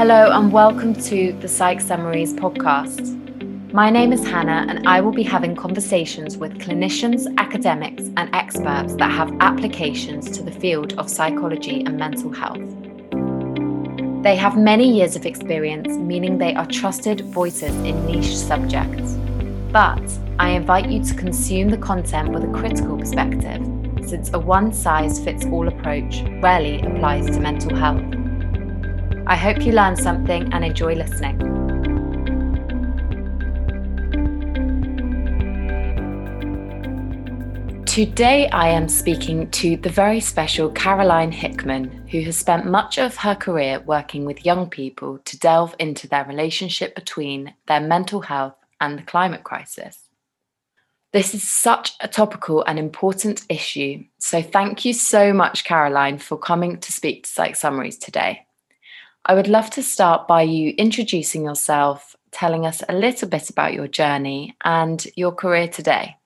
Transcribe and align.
Hello, 0.00 0.30
and 0.32 0.50
welcome 0.50 0.94
to 0.94 1.34
the 1.40 1.46
Psych 1.46 1.78
Summaries 1.78 2.32
podcast. 2.32 3.70
My 3.70 3.90
name 3.90 4.14
is 4.14 4.26
Hannah, 4.26 4.64
and 4.66 4.88
I 4.88 5.02
will 5.02 5.12
be 5.12 5.22
having 5.22 5.54
conversations 5.54 6.38
with 6.38 6.56
clinicians, 6.56 7.26
academics, 7.36 8.04
and 8.16 8.34
experts 8.34 8.94
that 8.94 9.10
have 9.10 9.30
applications 9.40 10.30
to 10.38 10.42
the 10.42 10.52
field 10.52 10.94
of 10.98 11.10
psychology 11.10 11.84
and 11.84 11.98
mental 11.98 12.32
health. 12.32 12.62
They 14.22 14.36
have 14.36 14.56
many 14.56 14.90
years 14.90 15.16
of 15.16 15.26
experience, 15.26 15.88
meaning 15.88 16.38
they 16.38 16.54
are 16.54 16.64
trusted 16.64 17.20
voices 17.26 17.76
in 17.84 18.06
niche 18.06 18.34
subjects. 18.38 19.18
But 19.70 20.02
I 20.38 20.52
invite 20.52 20.88
you 20.88 21.04
to 21.04 21.14
consume 21.14 21.68
the 21.68 21.76
content 21.76 22.32
with 22.32 22.44
a 22.44 22.58
critical 22.58 22.96
perspective, 22.96 23.62
since 24.08 24.32
a 24.32 24.38
one 24.38 24.72
size 24.72 25.22
fits 25.22 25.44
all 25.44 25.68
approach 25.68 26.22
rarely 26.40 26.80
applies 26.80 27.26
to 27.26 27.38
mental 27.38 27.76
health. 27.76 28.19
I 29.30 29.36
hope 29.36 29.64
you 29.64 29.70
learned 29.70 29.96
something 29.96 30.52
and 30.52 30.64
enjoy 30.64 30.96
listening. 30.96 31.38
Today, 37.86 38.48
I 38.48 38.70
am 38.70 38.88
speaking 38.88 39.48
to 39.52 39.76
the 39.76 39.88
very 39.88 40.18
special 40.18 40.68
Caroline 40.72 41.30
Hickman, 41.30 42.08
who 42.08 42.22
has 42.22 42.36
spent 42.36 42.66
much 42.66 42.98
of 42.98 43.14
her 43.18 43.36
career 43.36 43.78
working 43.78 44.24
with 44.24 44.44
young 44.44 44.68
people 44.68 45.18
to 45.18 45.38
delve 45.38 45.76
into 45.78 46.08
their 46.08 46.24
relationship 46.24 46.96
between 46.96 47.54
their 47.68 47.80
mental 47.80 48.22
health 48.22 48.56
and 48.80 48.98
the 48.98 49.02
climate 49.04 49.44
crisis. 49.44 50.08
This 51.12 51.36
is 51.36 51.48
such 51.48 51.92
a 52.00 52.08
topical 52.08 52.64
and 52.64 52.80
important 52.80 53.44
issue, 53.48 54.02
so 54.18 54.42
thank 54.42 54.84
you 54.84 54.92
so 54.92 55.32
much, 55.32 55.62
Caroline, 55.62 56.18
for 56.18 56.36
coming 56.36 56.78
to 56.78 56.90
speak 56.90 57.22
to 57.22 57.30
Psych 57.30 57.54
Summaries 57.54 57.96
today. 57.96 58.44
I 59.30 59.34
would 59.34 59.46
love 59.46 59.70
to 59.70 59.82
start 59.84 60.26
by 60.26 60.42
you 60.42 60.74
introducing 60.76 61.44
yourself, 61.44 62.16
telling 62.32 62.66
us 62.66 62.82
a 62.88 62.96
little 62.96 63.28
bit 63.28 63.48
about 63.48 63.72
your 63.72 63.86
journey 63.86 64.56
and 64.64 65.06
your 65.14 65.30
career 65.30 65.68
today. 65.68 66.16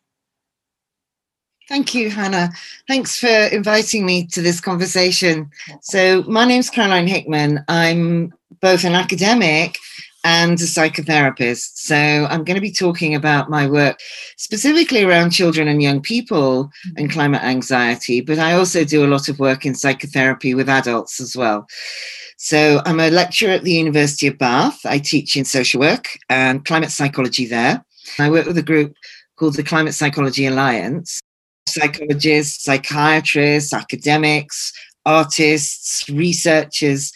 Thank 1.68 1.94
you, 1.94 2.08
Hannah. 2.08 2.48
Thanks 2.88 3.20
for 3.20 3.28
inviting 3.28 4.06
me 4.06 4.26
to 4.28 4.40
this 4.40 4.58
conversation. 4.58 5.50
So, 5.82 6.22
my 6.22 6.46
name's 6.46 6.70
Caroline 6.70 7.06
Hickman. 7.06 7.62
I'm 7.68 8.32
both 8.62 8.84
an 8.84 8.94
academic 8.94 9.76
and 10.24 10.58
a 10.58 10.64
psychotherapist. 10.64 11.76
So, 11.76 11.96
I'm 11.96 12.42
going 12.42 12.54
to 12.54 12.68
be 12.68 12.72
talking 12.72 13.14
about 13.14 13.50
my 13.50 13.66
work 13.66 14.00
specifically 14.38 15.04
around 15.04 15.28
children 15.28 15.68
and 15.68 15.82
young 15.82 16.00
people 16.00 16.70
and 16.96 17.08
mm-hmm. 17.08 17.12
climate 17.12 17.42
anxiety, 17.42 18.22
but 18.22 18.38
I 18.38 18.54
also 18.54 18.82
do 18.82 19.04
a 19.04 19.12
lot 19.12 19.28
of 19.28 19.38
work 19.38 19.66
in 19.66 19.74
psychotherapy 19.74 20.54
with 20.54 20.70
adults 20.70 21.20
as 21.20 21.36
well. 21.36 21.68
So, 22.44 22.82
I'm 22.84 23.00
a 23.00 23.08
lecturer 23.08 23.52
at 23.52 23.64
the 23.64 23.72
University 23.72 24.26
of 24.26 24.36
Bath. 24.36 24.84
I 24.84 24.98
teach 24.98 25.34
in 25.34 25.46
social 25.46 25.80
work 25.80 26.18
and 26.28 26.62
climate 26.62 26.90
psychology 26.90 27.46
there. 27.46 27.82
I 28.18 28.28
work 28.28 28.44
with 28.44 28.58
a 28.58 28.62
group 28.62 28.92
called 29.36 29.54
the 29.54 29.62
Climate 29.62 29.94
Psychology 29.94 30.44
Alliance 30.44 31.20
psychologists, 31.66 32.62
psychiatrists, 32.64 33.72
academics, 33.72 34.74
artists, 35.06 36.06
researchers. 36.10 37.14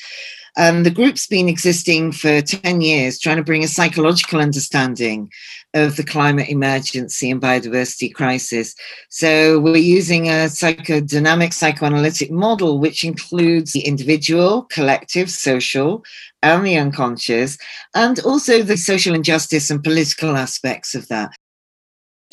And 0.56 0.87
the 0.87 0.91
group's 0.91 1.27
been 1.27 1.51
existing 1.51 2.12
for 2.12 2.41
10 2.41 2.81
years, 2.81 3.19
trying 3.19 3.37
to 3.37 3.45
bring 3.45 3.62
a 3.62 3.69
psychological 3.69 4.41
understanding 4.41 5.31
of 5.74 5.97
the 5.97 6.05
climate 6.05 6.48
emergency 6.48 7.30
and 7.30 7.42
biodiversity 7.42 8.12
crisis. 8.12 8.74
So 9.11 9.61
we're 9.61 9.77
using 9.77 10.28
a 10.28 10.47
psychodynamic 10.47 11.52
psychoanalytic 11.52 12.30
model, 12.30 12.78
which 12.78 13.05
includes 13.05 13.72
the 13.72 13.80
individual, 13.80 14.62
collective, 14.64 15.30
social, 15.30 16.05
and 16.42 16.64
the 16.64 16.77
unconscious, 16.77 17.58
and 17.94 18.19
also 18.20 18.62
the 18.62 18.77
social 18.77 19.14
injustice 19.14 19.70
and 19.70 19.82
political 19.84 20.37
aspects 20.37 20.94
of 20.94 21.09
that 21.09 21.32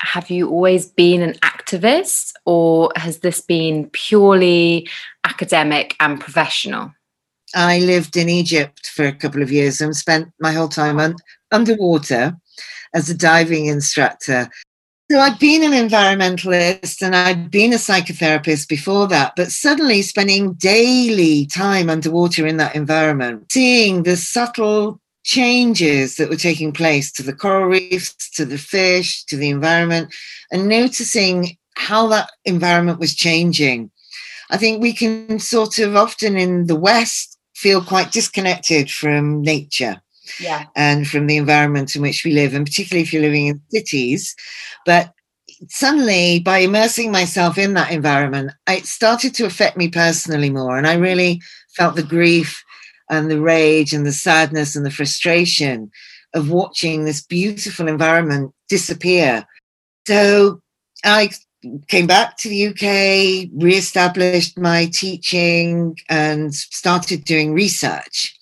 have 0.02 0.30
you 0.30 0.50
always 0.50 0.88
been 0.88 1.22
an 1.22 1.34
activist 1.36 2.34
or 2.46 2.92
has 2.96 3.20
this 3.20 3.42
been 3.42 3.90
purely 3.92 4.88
academic 5.24 5.96
and 6.00 6.20
professional? 6.20 6.92
I 7.54 7.80
lived 7.80 8.18
in 8.18 8.28
Egypt 8.28 8.88
for 8.88 9.06
a 9.06 9.14
couple 9.14 9.42
of 9.42 9.52
years 9.52 9.80
and 9.80 9.96
spent 9.96 10.30
my 10.40 10.52
whole 10.52 10.68
time 10.68 11.00
un- 11.00 11.16
underwater 11.52 12.36
as 12.96 13.10
a 13.10 13.18
diving 13.18 13.68
instructor. 13.68 14.50
So 15.12 15.20
I'd 15.20 15.38
been 15.38 15.62
an 15.62 15.88
environmentalist 15.88 17.04
and 17.04 17.16
I'd 17.16 17.52
been 17.52 17.74
a 17.74 17.76
psychotherapist 17.76 18.68
before 18.68 19.08
that, 19.10 19.34
but 19.36 19.52
suddenly 19.52 20.02
spending 20.02 20.54
daily 20.54 21.46
time 21.46 21.92
underwater 21.92 22.48
in 22.48 22.58
that 22.58 22.76
environment, 22.76 23.52
seeing 23.52 24.02
the 24.02 24.18
subtle 24.18 25.00
changes 25.24 26.16
that 26.16 26.30
were 26.30 26.36
taking 26.36 26.72
place 26.72 27.12
to 27.12 27.24
the 27.24 27.34
coral 27.34 27.68
reefs, 27.68 28.16
to 28.32 28.46
the 28.46 28.58
fish, 28.58 29.24
to 29.26 29.38
the 29.38 29.50
environment, 29.50 30.12
and 30.52 30.68
noticing 30.68 31.56
how 31.76 32.08
that 32.08 32.32
environment 32.46 33.00
was 33.00 33.14
changing. 33.14 33.92
I 34.50 34.58
think 34.58 34.82
we 34.82 34.94
can 34.94 35.38
sort 35.38 35.78
of 35.78 35.96
often 35.96 36.36
in 36.36 36.66
the 36.66 36.76
West 36.76 37.38
feel 37.56 37.84
quite 37.84 38.12
disconnected 38.12 38.90
from 38.90 39.42
nature. 39.42 40.02
Yeah. 40.40 40.66
And 40.76 41.08
from 41.08 41.28
the 41.28 41.38
environment 41.38 41.96
in 41.96 42.02
which 42.02 42.24
we 42.24 42.32
live, 42.34 42.54
and 42.54 42.66
particularly 42.66 43.04
if 43.04 43.14
you're 43.14 43.22
living 43.22 43.48
in 43.48 43.62
cities. 43.70 44.36
But 44.86 45.14
suddenly, 45.70 46.40
by 46.40 46.60
immersing 46.60 47.12
myself 47.12 47.58
in 47.58 47.74
that 47.76 47.92
environment, 47.92 48.52
it 48.68 48.86
started 48.86 49.34
to 49.36 49.46
affect 49.46 49.78
me 49.78 49.90
personally 49.90 50.50
more. 50.50 50.78
And 50.78 50.88
I 50.88 50.96
really 50.96 51.42
felt 51.76 51.96
the 51.96 52.04
grief 52.04 52.64
and 53.10 53.30
the 53.30 53.40
rage 53.40 53.94
and 53.94 54.06
the 54.06 54.12
sadness 54.12 54.76
and 54.76 54.86
the 54.86 54.92
frustration 54.92 55.92
of 56.34 56.52
watching 56.52 57.06
this 57.06 57.24
beautiful 57.24 57.88
environment 57.88 58.54
disappear. 58.68 59.46
So 60.08 60.62
I 61.04 61.32
came 61.88 62.08
back 62.08 62.38
to 62.38 62.50
the 62.50 62.68
UK, 62.68 63.50
re-established 63.56 64.58
my 64.58 64.88
teaching, 64.88 65.98
and 66.10 66.54
started 66.54 67.24
doing 67.24 67.54
research. 67.54 68.38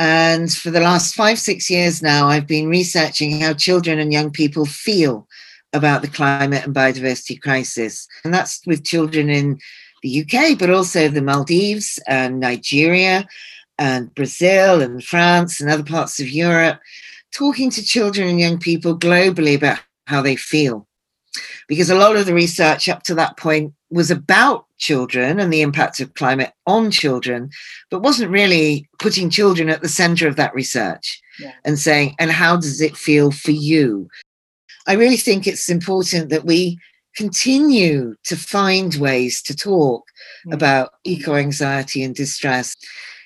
And 0.00 0.50
for 0.50 0.70
the 0.70 0.80
last 0.80 1.14
five, 1.14 1.38
six 1.38 1.68
years 1.68 2.00
now, 2.00 2.26
I've 2.26 2.46
been 2.46 2.70
researching 2.70 3.38
how 3.38 3.52
children 3.52 3.98
and 3.98 4.10
young 4.10 4.30
people 4.30 4.64
feel 4.64 5.28
about 5.74 6.00
the 6.00 6.08
climate 6.08 6.64
and 6.64 6.74
biodiversity 6.74 7.38
crisis. 7.38 8.08
And 8.24 8.32
that's 8.32 8.62
with 8.66 8.82
children 8.82 9.28
in 9.28 9.58
the 10.02 10.22
UK, 10.22 10.58
but 10.58 10.70
also 10.70 11.08
the 11.08 11.20
Maldives 11.20 11.98
and 12.06 12.40
Nigeria 12.40 13.28
and 13.76 14.14
Brazil 14.14 14.80
and 14.80 15.04
France 15.04 15.60
and 15.60 15.70
other 15.70 15.84
parts 15.84 16.18
of 16.18 16.30
Europe, 16.30 16.80
talking 17.34 17.68
to 17.68 17.84
children 17.84 18.26
and 18.26 18.40
young 18.40 18.58
people 18.58 18.98
globally 18.98 19.54
about 19.54 19.80
how 20.06 20.22
they 20.22 20.34
feel. 20.34 20.88
Because 21.68 21.90
a 21.90 21.94
lot 21.94 22.16
of 22.16 22.24
the 22.24 22.32
research 22.32 22.88
up 22.88 23.02
to 23.02 23.14
that 23.16 23.36
point 23.36 23.74
was 23.90 24.10
about 24.10 24.66
children 24.78 25.40
and 25.40 25.52
the 25.52 25.62
impact 25.62 26.00
of 26.00 26.14
climate 26.14 26.52
on 26.66 26.90
children, 26.90 27.50
but 27.90 28.02
wasn't 28.02 28.30
really 28.30 28.88
putting 28.98 29.30
children 29.30 29.68
at 29.68 29.82
the 29.82 29.88
center 29.88 30.28
of 30.28 30.36
that 30.36 30.54
research 30.54 31.20
yeah. 31.38 31.52
and 31.64 31.78
saying, 31.78 32.14
and 32.18 32.30
how 32.30 32.56
does 32.56 32.80
it 32.80 32.96
feel 32.96 33.30
for 33.30 33.50
you? 33.50 34.08
I 34.86 34.94
really 34.94 35.16
think 35.16 35.46
it's 35.46 35.68
important 35.68 36.30
that 36.30 36.44
we 36.44 36.78
continue 37.16 38.14
to 38.24 38.36
find 38.36 38.94
ways 38.94 39.42
to 39.42 39.54
talk 39.54 40.04
mm. 40.46 40.54
about 40.54 40.92
eco 41.04 41.34
anxiety 41.34 42.02
and 42.02 42.14
distress 42.14 42.76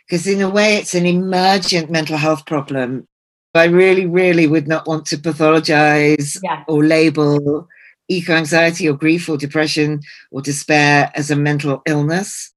because 0.07 0.27
in 0.27 0.41
a 0.41 0.49
way 0.49 0.77
it's 0.77 0.95
an 0.95 1.07
emergent 1.07 1.91
mental 1.91 2.17
health 2.17 2.47
problem. 2.47 3.07
I 3.55 3.65
really, 3.65 4.07
really 4.07 4.49
would 4.49 4.67
not 4.67 4.87
want 4.89 5.07
to 5.07 5.17
pathologize 5.17 6.39
yeah. 6.43 6.65
or 6.67 6.85
label 6.85 7.69
eco 8.09 8.35
anxiety 8.35 8.89
or 8.89 8.95
grief 8.95 9.29
or 9.29 9.37
depression 9.37 10.01
or 10.31 10.43
despair 10.43 11.11
as 11.15 11.31
a 11.31 11.37
mental 11.37 11.83
illness. 11.87 12.53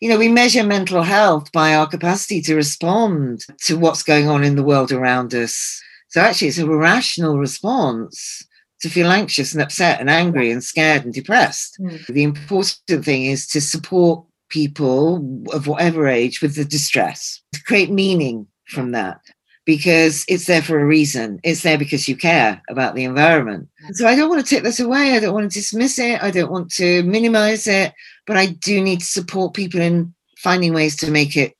You 0.00 0.08
know, 0.08 0.18
we 0.18 0.28
measure 0.28 0.64
mental 0.64 1.02
health 1.02 1.52
by 1.52 1.74
our 1.74 1.86
capacity 1.86 2.40
to 2.42 2.56
respond 2.56 3.44
to 3.62 3.78
what's 3.78 4.02
going 4.02 4.28
on 4.28 4.42
in 4.42 4.56
the 4.56 4.64
world 4.64 4.90
around 4.90 5.32
us. 5.34 5.80
So 6.08 6.20
actually, 6.20 6.48
it's 6.48 6.58
a 6.58 6.66
rational 6.66 7.38
response 7.38 8.44
to 8.80 8.90
feel 8.90 9.10
anxious 9.10 9.52
and 9.52 9.62
upset 9.62 10.00
and 10.00 10.10
angry 10.10 10.50
and 10.50 10.62
scared 10.62 11.04
and 11.04 11.14
depressed. 11.14 11.78
Mm. 11.80 12.06
The 12.06 12.24
important 12.24 13.04
thing 13.04 13.26
is 13.26 13.46
to 13.48 13.60
support 13.60 14.24
people 14.48 15.44
of 15.52 15.68
whatever 15.68 16.08
age 16.08 16.42
with 16.42 16.56
the 16.56 16.64
distress, 16.64 17.40
to 17.54 17.62
create 17.62 17.90
meaning 17.90 18.46
from 18.66 18.90
that 18.90 19.20
because 19.64 20.24
it's 20.28 20.46
there 20.46 20.62
for 20.62 20.80
a 20.80 20.84
reason. 20.84 21.40
It's 21.44 21.62
there 21.62 21.78
because 21.78 22.08
you 22.08 22.16
care 22.16 22.60
about 22.68 22.94
the 22.94 23.04
environment. 23.04 23.68
So 23.92 24.06
I 24.06 24.16
don't 24.16 24.28
want 24.28 24.44
to 24.44 24.54
take 24.54 24.64
this 24.64 24.80
away. 24.80 25.14
I 25.16 25.20
don't 25.20 25.34
want 25.34 25.50
to 25.50 25.58
dismiss 25.58 25.98
it. 25.98 26.22
I 26.22 26.30
don't 26.30 26.50
want 26.50 26.70
to 26.72 27.02
minimize 27.04 27.66
it, 27.66 27.92
but 28.26 28.36
I 28.36 28.46
do 28.46 28.82
need 28.82 29.00
to 29.00 29.06
support 29.06 29.54
people 29.54 29.80
in 29.80 30.14
finding 30.38 30.74
ways 30.74 30.96
to 30.96 31.10
make 31.10 31.36
it 31.36 31.54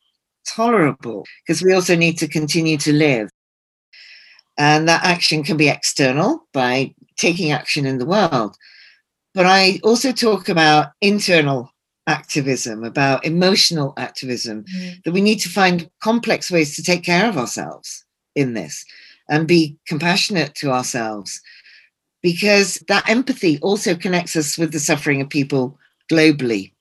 tolerable 0.47 1.25
because 1.47 1.63
we 1.63 1.73
also 1.73 1.95
need 1.95 2.19
to 2.19 2.29
continue 2.29 2.77
to 2.79 2.93
live. 2.93 3.31
And 4.59 4.89
that 4.89 5.05
action 5.05 5.45
can 5.45 5.57
be 5.57 5.69
external 5.69 6.47
by 6.53 6.95
taking 7.17 7.53
action 7.53 7.87
in 7.87 7.99
the 7.99 8.07
world. 8.07 8.57
But 9.35 9.47
I 9.47 9.81
also 9.83 10.13
talk 10.13 10.49
about 10.49 10.89
internal 11.01 11.72
activism, 12.07 12.85
about 12.85 13.25
emotional 13.25 13.95
activism, 13.97 14.65
mm. 14.65 15.03
that 15.05 15.13
we 15.13 15.21
need 15.21 15.39
to 15.39 15.49
find 15.49 15.89
complex 16.03 16.51
ways 16.51 16.77
to 16.77 16.83
take 16.83 17.05
care 17.05 17.29
of 17.29 17.39
ourselves 17.39 18.05
in 18.35 18.55
this 18.55 18.85
and 19.29 19.47
be 19.47 19.77
compassionate 19.87 20.55
to 20.57 20.71
ourselves 20.71 21.41
because 22.23 22.77
that 22.89 23.09
empathy 23.09 23.59
also 23.61 23.95
connects 23.95 24.37
us 24.37 24.57
with 24.57 24.73
the 24.73 24.81
suffering 24.81 25.21
of 25.21 25.29
people 25.29 25.79
globally. 26.11 26.73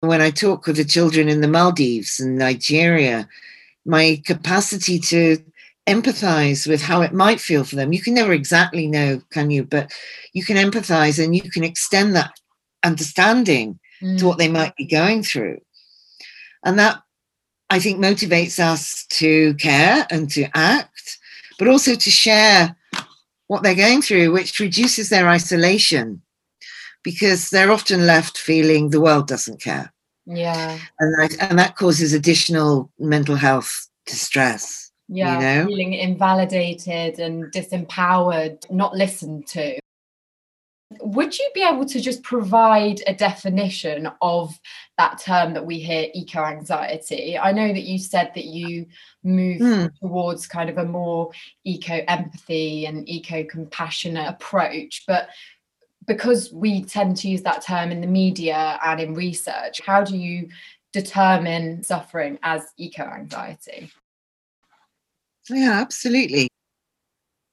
When 0.00 0.22
I 0.22 0.30
talk 0.30 0.66
with 0.66 0.76
the 0.76 0.84
children 0.84 1.28
in 1.28 1.42
the 1.42 1.48
Maldives 1.48 2.20
and 2.20 2.38
Nigeria, 2.38 3.28
my 3.84 4.22
capacity 4.24 4.98
to 5.00 5.38
empathize 5.86 6.68
with 6.68 6.80
how 6.80 7.02
it 7.02 7.12
might 7.12 7.40
feel 7.40 7.64
for 7.64 7.74
them. 7.74 7.92
You 7.92 8.00
can 8.00 8.14
never 8.14 8.32
exactly 8.32 8.86
know, 8.86 9.20
can 9.30 9.50
you? 9.50 9.64
But 9.64 9.92
you 10.32 10.44
can 10.44 10.56
empathize 10.56 11.22
and 11.22 11.34
you 11.34 11.50
can 11.50 11.64
extend 11.64 12.14
that 12.14 12.32
understanding 12.84 13.79
mm. 14.02 14.18
to 14.18 14.26
what 14.26 14.38
they 14.38 14.48
might 14.48 14.74
be 14.76 14.84
going 14.84 15.22
through. 15.22 15.58
And 16.64 16.78
that, 16.78 17.02
I 17.70 17.78
think, 17.78 17.98
motivates 17.98 18.58
us 18.58 19.06
to 19.10 19.54
care 19.54 20.06
and 20.10 20.30
to 20.30 20.48
act, 20.54 21.18
but 21.58 21.68
also 21.68 21.94
to 21.94 22.10
share 22.10 22.76
what 23.46 23.62
they're 23.62 23.74
going 23.74 24.02
through, 24.02 24.32
which 24.32 24.60
reduces 24.60 25.08
their 25.08 25.28
isolation 25.28 26.22
because 27.02 27.50
they're 27.50 27.72
often 27.72 28.06
left 28.06 28.38
feeling 28.38 28.90
the 28.90 29.00
world 29.00 29.26
doesn't 29.26 29.60
care. 29.60 29.92
Yeah. 30.26 30.78
And 30.98 31.14
that, 31.18 31.50
and 31.50 31.58
that 31.58 31.76
causes 31.76 32.12
additional 32.12 32.90
mental 32.98 33.36
health 33.36 33.88
distress. 34.06 34.92
Yeah. 35.08 35.34
You 35.34 35.40
know? 35.40 35.66
Feeling 35.66 35.94
invalidated 35.94 37.18
and 37.18 37.44
disempowered, 37.52 38.70
not 38.70 38.94
listened 38.94 39.46
to 39.48 39.78
would 40.98 41.38
you 41.38 41.48
be 41.54 41.62
able 41.62 41.84
to 41.84 42.00
just 42.00 42.22
provide 42.24 43.00
a 43.06 43.14
definition 43.14 44.10
of 44.20 44.58
that 44.98 45.20
term 45.24 45.54
that 45.54 45.64
we 45.64 45.78
hear 45.78 46.08
eco 46.14 46.44
anxiety 46.44 47.38
i 47.38 47.52
know 47.52 47.68
that 47.68 47.82
you 47.84 47.98
said 47.98 48.32
that 48.34 48.46
you 48.46 48.86
move 49.22 49.60
mm. 49.60 49.98
towards 50.00 50.46
kind 50.46 50.68
of 50.68 50.78
a 50.78 50.84
more 50.84 51.30
eco 51.64 52.02
empathy 52.08 52.86
and 52.86 53.08
eco 53.08 53.44
compassionate 53.44 54.28
approach 54.28 55.04
but 55.06 55.28
because 56.06 56.52
we 56.52 56.82
tend 56.82 57.16
to 57.16 57.28
use 57.28 57.42
that 57.42 57.62
term 57.62 57.92
in 57.92 58.00
the 58.00 58.06
media 58.06 58.78
and 58.84 59.00
in 59.00 59.14
research 59.14 59.80
how 59.86 60.02
do 60.02 60.16
you 60.16 60.48
determine 60.92 61.82
suffering 61.84 62.36
as 62.42 62.72
eco 62.76 63.04
anxiety 63.04 63.90
yeah 65.48 65.80
absolutely. 65.80 66.48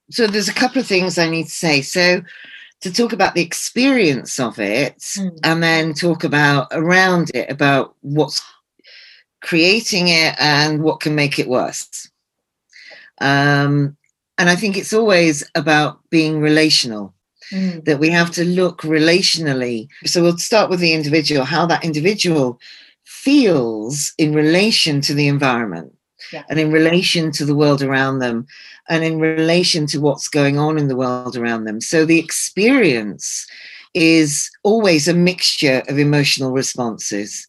So 0.09 0.25
there's 0.27 0.47
a 0.47 0.53
couple 0.53 0.79
of 0.79 0.87
things 0.87 1.17
i 1.17 1.29
need 1.29 1.45
to 1.45 1.49
say. 1.49 1.81
So 1.81 2.21
to 2.81 2.93
talk 2.93 3.13
about 3.13 3.33
the 3.33 3.41
experience 3.41 4.39
of 4.39 4.59
it 4.59 4.97
mm. 4.99 5.39
and 5.43 5.63
then 5.63 5.93
talk 5.93 6.23
about 6.23 6.67
around 6.71 7.31
it 7.33 7.49
about 7.49 7.95
what's 8.01 8.41
creating 9.41 10.09
it 10.09 10.35
and 10.39 10.83
what 10.83 10.99
can 10.99 11.15
make 11.15 11.39
it 11.39 11.47
worse. 11.47 12.09
Um, 13.19 13.97
and 14.37 14.49
I 14.49 14.55
think 14.55 14.77
it's 14.77 14.93
always 14.93 15.43
about 15.55 15.99
being 16.09 16.39
relational. 16.39 17.13
Mm. 17.51 17.85
That 17.85 17.99
we 17.99 18.09
have 18.09 18.29
to 18.31 18.43
look 18.43 18.81
relationally. 18.81 19.87
So 20.05 20.21
we'll 20.21 20.37
start 20.37 20.69
with 20.69 20.81
the 20.81 20.91
individual, 20.91 21.45
how 21.45 21.65
that 21.67 21.85
individual 21.85 22.59
feels 23.05 24.13
in 24.17 24.33
relation 24.33 24.99
to 24.99 25.13
the 25.13 25.29
environment 25.29 25.96
yeah. 26.31 26.43
and 26.49 26.59
in 26.59 26.71
relation 26.71 27.31
to 27.31 27.45
the 27.45 27.55
world 27.55 27.81
around 27.81 28.19
them 28.19 28.47
and 28.89 29.03
in 29.03 29.19
relation 29.19 29.85
to 29.87 29.99
what's 29.99 30.27
going 30.27 30.57
on 30.57 30.77
in 30.77 30.87
the 30.87 30.95
world 30.95 31.35
around 31.35 31.65
them. 31.65 31.81
So 31.81 32.05
the 32.05 32.19
experience 32.19 33.47
is 33.93 34.49
always 34.63 35.07
a 35.07 35.13
mixture 35.13 35.83
of 35.87 35.97
emotional 35.97 36.51
responses. 36.51 37.47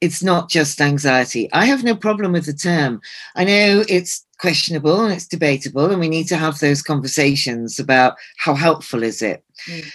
It's 0.00 0.22
not 0.22 0.48
just 0.48 0.80
anxiety. 0.80 1.50
I 1.52 1.66
have 1.66 1.84
no 1.84 1.94
problem 1.94 2.32
with 2.32 2.46
the 2.46 2.54
term. 2.54 3.00
I 3.36 3.44
know 3.44 3.84
it's 3.88 4.24
questionable 4.38 5.04
and 5.04 5.12
it's 5.12 5.26
debatable, 5.26 5.90
and 5.90 6.00
we 6.00 6.08
need 6.08 6.26
to 6.28 6.36
have 6.36 6.58
those 6.58 6.80
conversations 6.82 7.78
about 7.78 8.14
how 8.38 8.54
helpful 8.54 9.02
is 9.02 9.20
it. 9.20 9.44
Mm. 9.68 9.92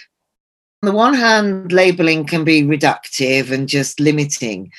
On 0.82 0.86
the 0.86 0.96
one 0.96 1.14
hand, 1.14 1.72
labeling 1.72 2.24
can 2.24 2.44
be 2.44 2.62
reductive 2.62 3.50
and 3.50 3.68
just 3.68 3.98
limiting. 3.98 4.70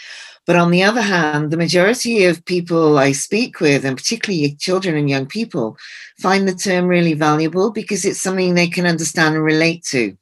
But 0.48 0.56
on 0.56 0.72
the 0.72 0.82
other 0.82 1.02
hand, 1.02 1.52
the 1.52 1.58
majority 1.58 2.24
of 2.24 2.46
people 2.46 2.98
I 2.98 3.12
speak 3.12 3.60
with, 3.60 3.84
and 3.84 3.98
particularly 3.98 4.56
children 4.56 4.96
and 4.96 5.10
young 5.10 5.26
people, 5.26 5.78
find 6.20 6.48
the 6.48 6.56
term 6.56 6.88
really 6.88 7.14
valuable 7.14 7.70
because 7.70 8.06
it's 8.06 8.22
something 8.22 8.54
they 8.54 8.70
can 8.70 8.88
understand 8.88 9.36
and 9.36 9.44
relate 9.44 9.84
to. 9.88 10.18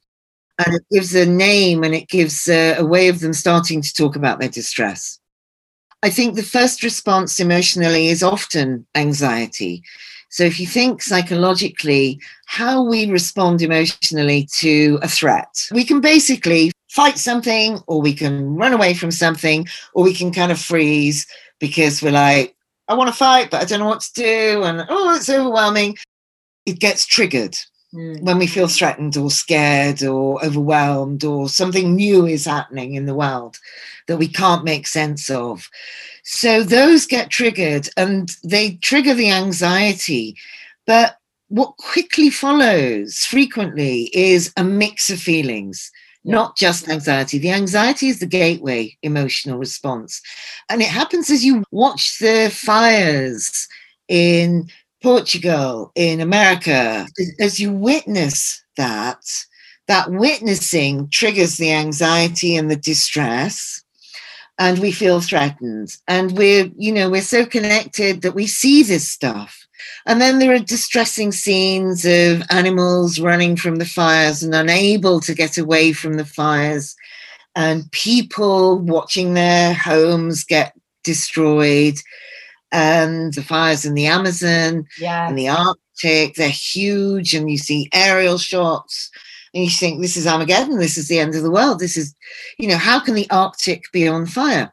And 0.58 0.74
it 0.74 0.82
gives 0.90 1.14
a 1.14 1.26
name 1.26 1.84
and 1.84 1.94
it 1.94 2.08
gives 2.08 2.48
a, 2.48 2.74
a 2.74 2.84
way 2.84 3.06
of 3.06 3.20
them 3.20 3.32
starting 3.32 3.80
to 3.80 3.94
talk 3.94 4.16
about 4.16 4.40
their 4.40 4.48
distress. 4.48 5.20
I 6.02 6.10
think 6.10 6.34
the 6.34 6.42
first 6.42 6.82
response 6.82 7.38
emotionally 7.38 8.08
is 8.08 8.22
often 8.22 8.84
anxiety. 8.96 9.84
So 10.30 10.42
if 10.42 10.58
you 10.58 10.66
think 10.66 11.02
psychologically, 11.02 12.20
how 12.46 12.82
we 12.82 13.08
respond 13.08 13.62
emotionally 13.62 14.48
to 14.54 14.98
a 15.02 15.08
threat, 15.08 15.68
we 15.70 15.84
can 15.84 16.00
basically 16.00 16.72
fight 16.96 17.18
something 17.18 17.78
or 17.86 18.00
we 18.00 18.14
can 18.14 18.56
run 18.56 18.72
away 18.72 18.94
from 18.94 19.10
something 19.10 19.68
or 19.92 20.02
we 20.02 20.14
can 20.14 20.32
kind 20.32 20.50
of 20.50 20.58
freeze 20.58 21.26
because 21.60 22.00
we're 22.00 22.10
like, 22.10 22.56
I 22.88 22.94
want 22.94 23.08
to 23.08 23.14
fight, 23.14 23.50
but 23.50 23.60
I 23.60 23.66
don't 23.66 23.80
know 23.80 23.86
what 23.86 24.00
to 24.00 24.12
do. 24.14 24.62
And 24.62 24.86
oh, 24.88 25.14
it's 25.14 25.28
overwhelming. 25.28 25.98
It 26.64 26.80
gets 26.80 27.04
triggered 27.04 27.54
mm. 27.92 28.22
when 28.22 28.38
we 28.38 28.46
feel 28.46 28.66
threatened 28.66 29.18
or 29.18 29.30
scared 29.30 30.02
or 30.04 30.42
overwhelmed 30.42 31.22
or 31.22 31.50
something 31.50 31.94
new 31.94 32.24
is 32.24 32.46
happening 32.46 32.94
in 32.94 33.04
the 33.04 33.14
world 33.14 33.58
that 34.08 34.16
we 34.16 34.26
can't 34.26 34.64
make 34.64 34.86
sense 34.86 35.28
of. 35.28 35.68
So 36.24 36.62
those 36.62 37.04
get 37.04 37.28
triggered 37.28 37.90
and 37.98 38.34
they 38.42 38.76
trigger 38.76 39.12
the 39.12 39.30
anxiety. 39.30 40.34
But 40.86 41.18
what 41.48 41.76
quickly 41.76 42.30
follows 42.30 43.18
frequently 43.18 44.10
is 44.14 44.50
a 44.56 44.64
mix 44.64 45.10
of 45.10 45.20
feelings 45.20 45.92
not 46.26 46.56
just 46.56 46.88
anxiety. 46.88 47.38
The 47.38 47.52
anxiety 47.52 48.08
is 48.08 48.18
the 48.18 48.26
gateway 48.26 48.96
emotional 49.02 49.58
response. 49.58 50.20
And 50.68 50.82
it 50.82 50.88
happens 50.88 51.30
as 51.30 51.44
you 51.44 51.64
watch 51.70 52.18
the 52.18 52.50
fires 52.52 53.68
in 54.08 54.68
Portugal, 55.02 55.92
in 55.94 56.20
America, 56.20 57.06
as 57.40 57.60
you 57.60 57.72
witness 57.72 58.62
that, 58.76 59.22
that 59.86 60.10
witnessing 60.10 61.08
triggers 61.10 61.58
the 61.58 61.72
anxiety 61.72 62.56
and 62.56 62.70
the 62.70 62.76
distress 62.76 63.82
and 64.58 64.78
we 64.78 64.90
feel 64.90 65.20
threatened 65.20 65.96
and 66.08 66.32
we're 66.32 66.70
you 66.78 66.90
know 66.90 67.10
we're 67.10 67.20
so 67.20 67.44
connected 67.44 68.22
that 68.22 68.34
we 68.34 68.46
see 68.46 68.82
this 68.82 69.08
stuff 69.08 69.65
and 70.06 70.20
then 70.20 70.38
there 70.38 70.54
are 70.54 70.58
distressing 70.58 71.32
scenes 71.32 72.04
of 72.04 72.42
animals 72.50 73.20
running 73.20 73.56
from 73.56 73.76
the 73.76 73.86
fires 73.86 74.42
and 74.42 74.54
unable 74.54 75.20
to 75.20 75.34
get 75.34 75.58
away 75.58 75.92
from 75.92 76.14
the 76.14 76.24
fires, 76.24 76.94
and 77.54 77.90
people 77.92 78.78
watching 78.78 79.34
their 79.34 79.74
homes 79.74 80.44
get 80.44 80.72
destroyed. 81.04 81.96
And 82.72 83.32
the 83.32 83.42
fires 83.42 83.84
in 83.84 83.94
the 83.94 84.06
Amazon 84.06 84.86
yeah. 84.98 85.28
and 85.28 85.38
the 85.38 85.48
Arctic, 85.48 86.34
they're 86.34 86.48
huge, 86.50 87.32
and 87.32 87.48
you 87.48 87.58
see 87.58 87.88
aerial 87.92 88.38
shots. 88.38 89.10
And 89.54 89.64
you 89.64 89.70
think, 89.70 90.02
this 90.02 90.16
is 90.16 90.26
Armageddon, 90.26 90.78
this 90.78 90.98
is 90.98 91.08
the 91.08 91.20
end 91.20 91.34
of 91.36 91.42
the 91.42 91.50
world. 91.50 91.78
This 91.78 91.96
is, 91.96 92.14
you 92.58 92.68
know, 92.68 92.76
how 92.76 93.00
can 93.00 93.14
the 93.14 93.30
Arctic 93.30 93.84
be 93.92 94.06
on 94.06 94.26
fire? 94.26 94.70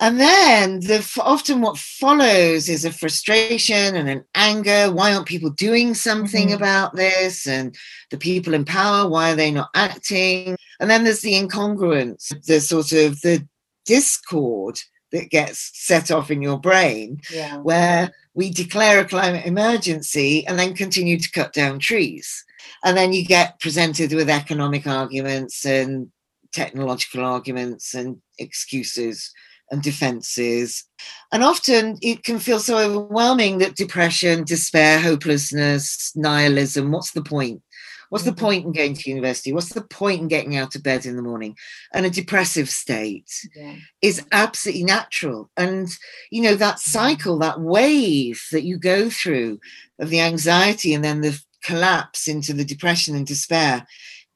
And 0.00 0.20
then 0.20 0.80
the 0.80 1.04
often 1.24 1.60
what 1.60 1.76
follows 1.76 2.68
is 2.68 2.84
a 2.84 2.92
frustration 2.92 3.96
and 3.96 4.08
an 4.08 4.24
anger. 4.34 4.92
Why 4.92 5.12
aren't 5.12 5.26
people 5.26 5.50
doing 5.50 5.94
something 5.94 6.48
mm-hmm. 6.48 6.56
about 6.56 6.94
this? 6.94 7.48
And 7.48 7.76
the 8.10 8.18
people 8.18 8.54
in 8.54 8.64
power, 8.64 9.08
why 9.08 9.32
are 9.32 9.36
they 9.36 9.50
not 9.50 9.70
acting? 9.74 10.56
And 10.78 10.88
then 10.88 11.02
there's 11.02 11.22
the 11.22 11.34
incongruence, 11.34 12.28
the 12.46 12.60
sort 12.60 12.92
of 12.92 13.20
the 13.22 13.46
discord 13.86 14.80
that 15.10 15.30
gets 15.30 15.70
set 15.74 16.10
off 16.10 16.30
in 16.30 16.42
your 16.42 16.60
brain, 16.60 17.20
yeah. 17.32 17.56
where 17.58 18.12
we 18.34 18.50
declare 18.50 19.00
a 19.00 19.04
climate 19.04 19.46
emergency 19.46 20.46
and 20.46 20.58
then 20.58 20.74
continue 20.74 21.18
to 21.18 21.30
cut 21.32 21.52
down 21.52 21.80
trees. 21.80 22.44
And 22.84 22.96
then 22.96 23.12
you 23.12 23.24
get 23.24 23.58
presented 23.58 24.12
with 24.12 24.30
economic 24.30 24.86
arguments 24.86 25.64
and 25.66 26.12
technological 26.52 27.24
arguments 27.24 27.94
and 27.94 28.18
excuses 28.38 29.32
and 29.70 29.82
defenses. 29.82 30.84
And 31.32 31.44
often 31.44 31.98
it 32.02 32.24
can 32.24 32.38
feel 32.38 32.58
so 32.58 32.78
overwhelming 32.78 33.58
that 33.58 33.76
depression, 33.76 34.44
despair, 34.44 34.98
hopelessness, 34.98 36.12
nihilism 36.16 36.90
what's 36.90 37.12
the 37.12 37.22
point? 37.22 37.62
What's 38.10 38.24
the 38.24 38.30
mm-hmm. 38.30 38.40
point 38.40 38.64
in 38.64 38.72
going 38.72 38.94
to 38.94 39.10
university? 39.10 39.52
What's 39.52 39.72
the 39.72 39.82
point 39.82 40.20
in 40.22 40.28
getting 40.28 40.56
out 40.56 40.74
of 40.74 40.82
bed 40.82 41.04
in 41.04 41.16
the 41.16 41.22
morning? 41.22 41.56
And 41.92 42.06
a 42.06 42.10
depressive 42.10 42.70
state 42.70 43.30
yeah. 43.54 43.76
is 44.00 44.24
absolutely 44.32 44.84
natural. 44.84 45.50
And, 45.56 45.88
you 46.30 46.42
know, 46.42 46.54
that 46.54 46.76
mm-hmm. 46.76 46.90
cycle, 46.90 47.38
that 47.40 47.60
wave 47.60 48.42
that 48.50 48.64
you 48.64 48.78
go 48.78 49.10
through 49.10 49.60
of 49.98 50.08
the 50.08 50.20
anxiety 50.20 50.94
and 50.94 51.04
then 51.04 51.20
the 51.20 51.40
collapse 51.62 52.28
into 52.28 52.52
the 52.52 52.64
depression 52.64 53.14
and 53.14 53.26
despair 53.26 53.86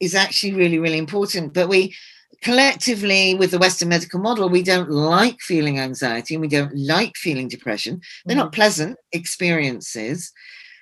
is 0.00 0.14
actually 0.14 0.52
really, 0.52 0.78
really 0.78 0.98
important. 0.98 1.54
But 1.54 1.68
we 1.68 1.94
collectively, 2.42 3.34
with 3.34 3.52
the 3.52 3.58
Western 3.58 3.88
medical 3.88 4.20
model, 4.20 4.48
we 4.48 4.62
don't 4.62 4.90
like 4.90 5.40
feeling 5.40 5.78
anxiety 5.78 6.34
and 6.34 6.42
we 6.42 6.48
don't 6.48 6.76
like 6.76 7.16
feeling 7.16 7.48
depression. 7.48 8.00
They're 8.24 8.36
mm-hmm. 8.36 8.44
not 8.44 8.52
pleasant 8.52 8.98
experiences. 9.12 10.32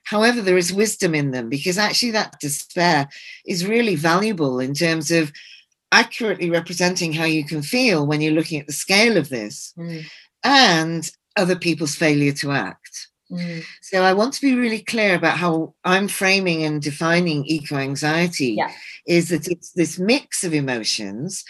However, 0.05 0.41
there 0.41 0.57
is 0.57 0.73
wisdom 0.73 1.15
in 1.15 1.31
them 1.31 1.49
because 1.49 1.79
actually 1.79 2.13
that 2.13 2.41
despair 2.41 3.09
is 3.47 3.67
really 3.67 3.95
valuable 3.95 4.59
in 4.59 4.75
terms 4.75 5.11
of 5.11 5.31
accurately 5.93 6.51
representing 6.51 7.13
how 7.13 7.25
you 7.25 7.45
can 7.45 7.63
feel 7.63 8.07
when 8.07 8.21
you're 8.21 8.33
looking 8.33 8.61
at 8.61 8.67
the 8.67 8.73
scale 8.73 9.17
of 9.17 9.29
this 9.29 9.75
mm. 9.77 10.05
and 10.43 11.11
other 11.37 11.57
people's 11.57 11.95
failure 11.95 12.33
to 12.33 12.53
act. 12.53 13.09
Mm. 13.31 13.63
So 13.83 14.03
I 14.03 14.13
want 14.13 14.35
to 14.35 14.41
be 14.41 14.55
really 14.55 14.81
clear 14.81 15.15
about 15.15 15.39
how 15.39 15.75
I'm 15.85 16.09
framing 16.09 16.65
and 16.65 16.83
defining 16.83 17.45
eco 17.47 17.77
anxiety 17.77 18.55
yeah. 18.59 18.73
is 19.07 19.29
that 19.29 19.47
it's 19.47 19.73
this 19.73 19.99
mix 19.99 20.43
of 20.43 20.53
emotions, 20.53 21.45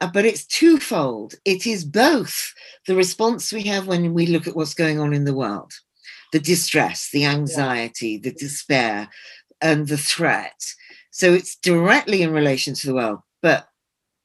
uh, 0.00 0.10
but 0.12 0.24
it's 0.24 0.46
twofold. 0.46 1.34
It 1.44 1.66
is 1.66 1.84
both 1.84 2.54
the 2.86 2.94
response 2.94 3.52
we 3.52 3.62
have 3.62 3.86
when 3.86 4.14
we 4.14 4.26
look 4.26 4.46
at 4.46 4.54
what's 4.54 4.74
going 4.74 5.00
on 5.00 5.12
in 5.12 5.24
the 5.24 5.34
world, 5.34 5.72
the 6.32 6.40
distress, 6.40 7.10
the 7.12 7.24
anxiety, 7.24 8.10
yeah. 8.10 8.30
the 8.30 8.32
despair, 8.32 9.08
and 9.60 9.88
the 9.88 9.98
threat. 9.98 10.60
So 11.10 11.32
it's 11.32 11.56
directly 11.56 12.22
in 12.22 12.32
relation 12.32 12.74
to 12.74 12.86
the 12.86 12.94
world. 12.94 13.20
But 13.42 13.68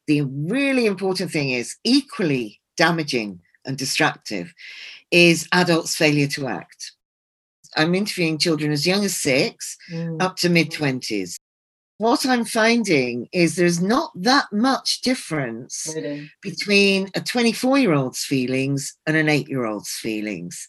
the 0.07 0.21
really 0.21 0.85
important 0.85 1.31
thing 1.31 1.51
is 1.51 1.75
equally 1.83 2.59
damaging 2.77 3.41
and 3.65 3.77
destructive 3.77 4.53
is 5.11 5.47
adults' 5.51 5.95
failure 5.95 6.27
to 6.27 6.47
act. 6.47 6.93
I'm 7.75 7.95
interviewing 7.95 8.37
children 8.37 8.71
as 8.71 8.85
young 8.85 9.03
as 9.05 9.15
six 9.15 9.77
mm. 9.91 10.21
up 10.21 10.35
to 10.37 10.49
mid 10.49 10.71
20s. 10.71 11.35
What 11.97 12.25
I'm 12.25 12.45
finding 12.45 13.27
is 13.33 13.55
there's 13.55 13.81
not 13.81 14.11
that 14.15 14.45
much 14.53 15.01
difference 15.01 15.91
really? 15.93 16.31
between 16.41 17.09
a 17.13 17.21
24 17.21 17.77
year 17.79 17.93
old's 17.93 18.23
feelings 18.23 18.95
and 19.05 19.17
an 19.17 19.27
eight 19.27 19.49
year 19.49 19.65
old's 19.65 19.91
feelings 19.91 20.67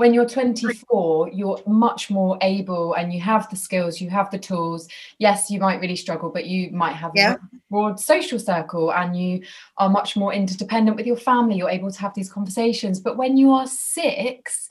when 0.00 0.14
you're 0.14 0.26
24 0.26 1.28
you're 1.30 1.60
much 1.66 2.10
more 2.10 2.38
able 2.40 2.94
and 2.94 3.12
you 3.12 3.20
have 3.20 3.48
the 3.50 3.56
skills 3.56 4.00
you 4.00 4.08
have 4.08 4.30
the 4.30 4.38
tools 4.38 4.88
yes 5.18 5.50
you 5.50 5.60
might 5.60 5.80
really 5.80 5.94
struggle 5.94 6.30
but 6.30 6.46
you 6.46 6.70
might 6.70 6.94
have 6.94 7.12
yeah. 7.14 7.34
a 7.34 7.38
broad 7.70 8.00
social 8.00 8.38
circle 8.38 8.92
and 8.92 9.14
you 9.14 9.42
are 9.76 9.90
much 9.90 10.16
more 10.16 10.32
interdependent 10.32 10.96
with 10.96 11.06
your 11.06 11.18
family 11.18 11.56
you're 11.56 11.68
able 11.68 11.90
to 11.90 12.00
have 12.00 12.14
these 12.14 12.32
conversations 12.32 12.98
but 12.98 13.18
when 13.18 13.36
you 13.36 13.50
are 13.50 13.66
six 13.66 14.70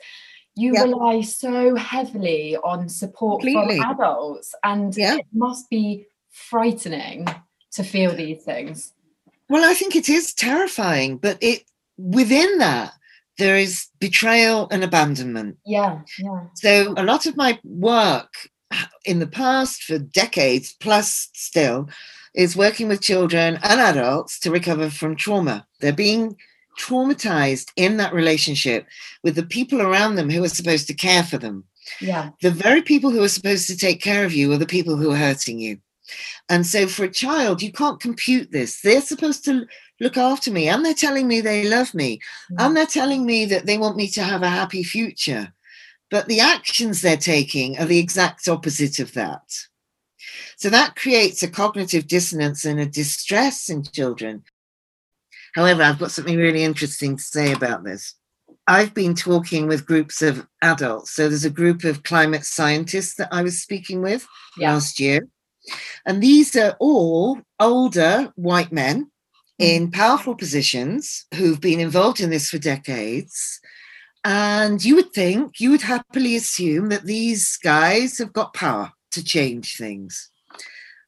you 0.59 0.73
yeah. 0.73 0.83
rely 0.83 1.21
so 1.21 1.75
heavily 1.75 2.57
on 2.57 2.89
support 2.89 3.41
Completely. 3.41 3.77
from 3.77 3.91
adults 3.91 4.53
and 4.63 4.95
yeah. 4.97 5.15
it 5.15 5.25
must 5.33 5.69
be 5.69 6.05
frightening 6.29 7.27
to 7.71 7.83
feel 7.83 8.15
these 8.15 8.43
things 8.43 8.93
well 9.49 9.63
i 9.63 9.73
think 9.73 9.95
it 9.95 10.09
is 10.09 10.33
terrifying 10.33 11.17
but 11.17 11.37
it 11.41 11.63
within 11.97 12.57
that 12.59 12.93
there 13.39 13.57
is 13.57 13.87
betrayal 13.99 14.67
and 14.69 14.83
abandonment. 14.83 15.57
Yeah, 15.65 16.01
yeah. 16.19 16.41
So 16.55 16.93
a 16.95 17.03
lot 17.03 17.25
of 17.25 17.37
my 17.37 17.57
work 17.63 18.33
in 19.05 19.19
the 19.19 19.27
past 19.27 19.83
for 19.83 19.97
decades 19.97 20.75
plus 20.79 21.29
still 21.33 21.89
is 22.35 22.55
working 22.55 22.87
with 22.89 23.01
children 23.01 23.57
and 23.63 23.79
adults 23.79 24.39
to 24.41 24.51
recover 24.51 24.89
from 24.91 25.15
trauma. 25.15 25.65
They're 25.79 25.93
being 25.93 26.37
traumatized 26.79 27.67
in 27.75 27.97
that 27.97 28.13
relationship 28.13 28.87
with 29.23 29.35
the 29.35 29.45
people 29.45 29.81
around 29.81 30.15
them 30.15 30.29
who 30.29 30.43
are 30.43 30.49
supposed 30.49 30.87
to 30.87 30.93
care 30.93 31.23
for 31.23 31.37
them. 31.37 31.65
Yeah. 31.99 32.31
The 32.41 32.51
very 32.51 32.81
people 32.81 33.11
who 33.11 33.21
are 33.23 33.29
supposed 33.29 33.67
to 33.67 33.77
take 33.77 34.01
care 34.01 34.25
of 34.25 34.33
you 34.33 34.51
are 34.51 34.57
the 34.57 34.65
people 34.65 34.95
who 34.95 35.11
are 35.11 35.17
hurting 35.17 35.59
you. 35.59 35.79
And 36.47 36.65
so 36.65 36.87
for 36.87 37.03
a 37.03 37.11
child, 37.11 37.61
you 37.61 37.71
can't 37.71 37.99
compute 37.99 38.51
this. 38.51 38.81
They're 38.81 39.01
supposed 39.01 39.45
to 39.45 39.67
look 39.99 40.17
after 40.17 40.51
me 40.51 40.67
and 40.69 40.83
they're 40.83 40.93
telling 40.93 41.27
me 41.27 41.41
they 41.41 41.67
love 41.67 41.93
me 41.93 42.19
mm. 42.51 42.55
and 42.57 42.75
they're 42.75 42.85
telling 42.85 43.25
me 43.25 43.45
that 43.45 43.65
they 43.65 43.77
want 43.77 43.97
me 43.97 44.07
to 44.09 44.23
have 44.23 44.41
a 44.41 44.49
happy 44.49 44.83
future. 44.83 45.53
But 46.09 46.27
the 46.27 46.39
actions 46.39 47.01
they're 47.01 47.17
taking 47.17 47.77
are 47.77 47.85
the 47.85 47.99
exact 47.99 48.47
opposite 48.47 48.99
of 48.99 49.13
that. 49.13 49.43
So 50.57 50.69
that 50.69 50.95
creates 50.95 51.43
a 51.43 51.47
cognitive 51.47 52.07
dissonance 52.07 52.65
and 52.65 52.79
a 52.79 52.85
distress 52.85 53.69
in 53.69 53.83
children. 53.83 54.43
However, 55.55 55.83
I've 55.83 55.99
got 55.99 56.11
something 56.11 56.37
really 56.37 56.63
interesting 56.63 57.17
to 57.17 57.23
say 57.23 57.51
about 57.51 57.83
this. 57.83 58.15
I've 58.67 58.93
been 58.93 59.15
talking 59.15 59.67
with 59.67 59.87
groups 59.87 60.21
of 60.21 60.45
adults. 60.61 61.11
So 61.11 61.27
there's 61.27 61.45
a 61.45 61.49
group 61.49 61.83
of 61.83 62.03
climate 62.03 62.45
scientists 62.45 63.15
that 63.15 63.29
I 63.31 63.41
was 63.41 63.61
speaking 63.61 64.01
with 64.01 64.27
yeah. 64.57 64.73
last 64.73 64.99
year. 64.99 65.27
And 66.05 66.21
these 66.21 66.55
are 66.55 66.75
all 66.79 67.39
older 67.59 68.31
white 68.35 68.71
men 68.71 69.09
hmm. 69.59 69.65
in 69.65 69.91
powerful 69.91 70.35
positions 70.35 71.25
who've 71.33 71.59
been 71.59 71.79
involved 71.79 72.19
in 72.19 72.29
this 72.29 72.49
for 72.49 72.59
decades. 72.59 73.59
And 74.23 74.83
you 74.83 74.95
would 74.95 75.13
think, 75.13 75.59
you 75.59 75.71
would 75.71 75.81
happily 75.81 76.35
assume 76.35 76.89
that 76.89 77.05
these 77.05 77.57
guys 77.57 78.17
have 78.17 78.33
got 78.33 78.53
power 78.53 78.91
to 79.11 79.23
change 79.23 79.77
things. 79.77 80.29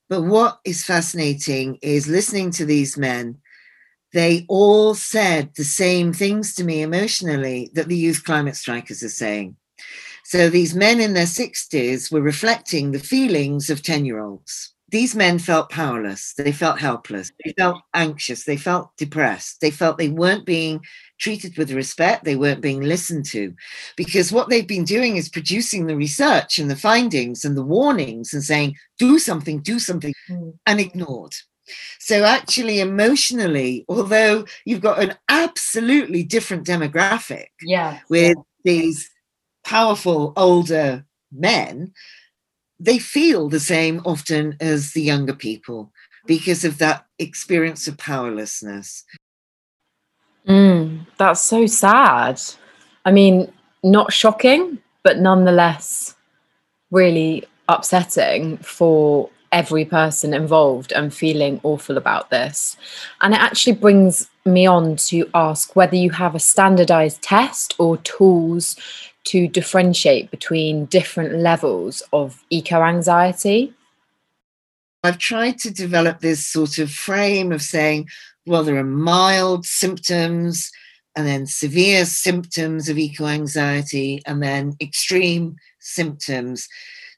But 0.10 0.24
what 0.24 0.60
is 0.66 0.84
fascinating 0.84 1.78
is 1.82 2.08
listening 2.08 2.52
to 2.52 2.66
these 2.66 2.98
men. 2.98 3.41
They 4.14 4.46
all 4.50 4.94
said 4.94 5.52
the 5.56 5.64
same 5.64 6.14
things 6.14 6.54
to 6.56 6.64
me 6.64 6.82
emotionally 6.82 7.72
that 7.74 7.88
the 7.88 7.96
youth 7.96 8.24
climate 8.24 8.56
strikers 8.56 9.04
are 9.04 9.10
saying. 9.10 9.56
So 10.26 10.50
these 10.50 10.76
men 10.76 11.00
in 11.00 11.14
their 11.14 11.26
60s 11.26 12.12
were 12.12 12.22
reflecting 12.22 12.92
the 12.92 13.00
feelings 13.00 13.70
of 13.70 13.84
10 13.84 14.06
year 14.06 14.20
olds 14.20 14.74
these 14.92 15.16
men 15.16 15.40
felt 15.40 15.70
powerless. 15.70 16.34
They 16.34 16.52
felt 16.52 16.80
helpless. 16.80 17.32
They 17.44 17.54
felt 17.58 17.82
anxious. 17.94 18.44
They 18.44 18.58
felt 18.58 18.96
depressed. 18.98 19.62
They 19.62 19.72
felt 19.72 19.98
they 19.98 20.10
weren't 20.10 20.46
being 20.46 20.82
treated 21.18 21.58
with 21.58 21.72
respect. 21.72 22.26
They 22.26 22.36
weren't 22.36 22.62
being 22.62 22.82
listened 22.82 23.26
to 23.28 23.56
because 23.96 24.34
what 24.34 24.50
they've 24.50 24.68
been 24.68 24.84
doing 24.84 25.16
is 25.16 25.30
producing 25.30 25.88
the 25.88 25.96
research 25.96 26.60
and 26.60 26.70
the 26.70 26.76
findings 26.76 27.46
and 27.46 27.56
the 27.56 27.64
warnings 27.64 28.34
and 28.34 28.44
saying, 28.44 28.76
do 29.00 29.18
something, 29.18 29.62
do 29.62 29.80
something, 29.80 30.14
mm. 30.30 30.54
and 30.66 30.80
ignored. 30.82 31.36
So, 32.00 32.24
actually, 32.24 32.80
emotionally, 32.80 33.86
although 33.88 34.46
you've 34.66 34.82
got 34.82 35.02
an 35.02 35.16
absolutely 35.30 36.24
different 36.24 36.66
demographic 36.66 37.48
yeah. 37.62 38.00
with 38.10 38.38
these 38.64 39.10
powerful 39.64 40.34
older 40.36 41.06
men, 41.32 41.94
they 42.80 42.98
feel 42.98 43.48
the 43.48 43.60
same 43.60 44.02
often 44.06 44.58
as 44.60 44.94
the 44.94 45.02
younger 45.02 45.36
people 45.36 45.92
because 46.26 46.66
of 46.66 46.80
that 46.80 47.06
experience 47.20 47.88
of 47.88 47.98
powerlessness. 47.98 49.04
Mm, 50.48 51.06
that's 51.18 51.42
so 51.42 51.68
sad. 51.68 52.42
I 53.06 53.12
mean, 53.12 53.52
not 53.84 54.12
shocking, 54.12 54.80
but 55.04 55.20
nonetheless 55.20 56.16
really 56.92 57.46
upsetting 57.70 58.58
for 58.58 59.30
every 59.52 59.86
person 59.86 60.34
involved 60.34 60.92
and 60.94 61.14
feeling 61.14 61.60
awful 61.64 61.98
about 61.98 62.30
this. 62.30 62.78
And 63.22 63.34
it 63.34 63.42
actually 63.42 63.74
brings 63.74 64.30
me 64.46 64.66
on 64.66 64.96
to 64.96 65.30
ask 65.34 65.76
whether 65.76 65.96
you 65.96 66.10
have 66.12 66.36
a 66.36 66.40
standardized 66.40 67.22
test 67.22 67.76
or 67.78 67.98
tools 67.98 68.76
to 69.26 69.48
differentiate 69.48 70.32
between 70.32 70.86
different 70.86 71.36
levels 71.36 72.02
of 72.14 72.44
eco 72.50 72.82
anxiety? 72.82 73.74
I've 75.04 75.18
tried 75.18 75.58
to 75.60 75.72
develop 75.72 76.20
this 76.20 76.46
sort 76.46 76.78
of 76.78 76.92
frame 76.92 77.52
of 77.52 77.62
saying, 77.62 78.08
well, 78.46 78.64
there 78.64 78.78
are 78.78 78.84
mild 78.84 79.66
symptoms 79.66 80.72
and 81.16 81.28
then 81.28 81.46
severe 81.46 82.06
symptoms 82.06 82.88
of 82.88 82.98
eco 82.98 83.26
anxiety 83.26 84.22
and 84.26 84.42
then 84.42 84.76
extreme 84.80 85.58
symptoms. 85.80 86.68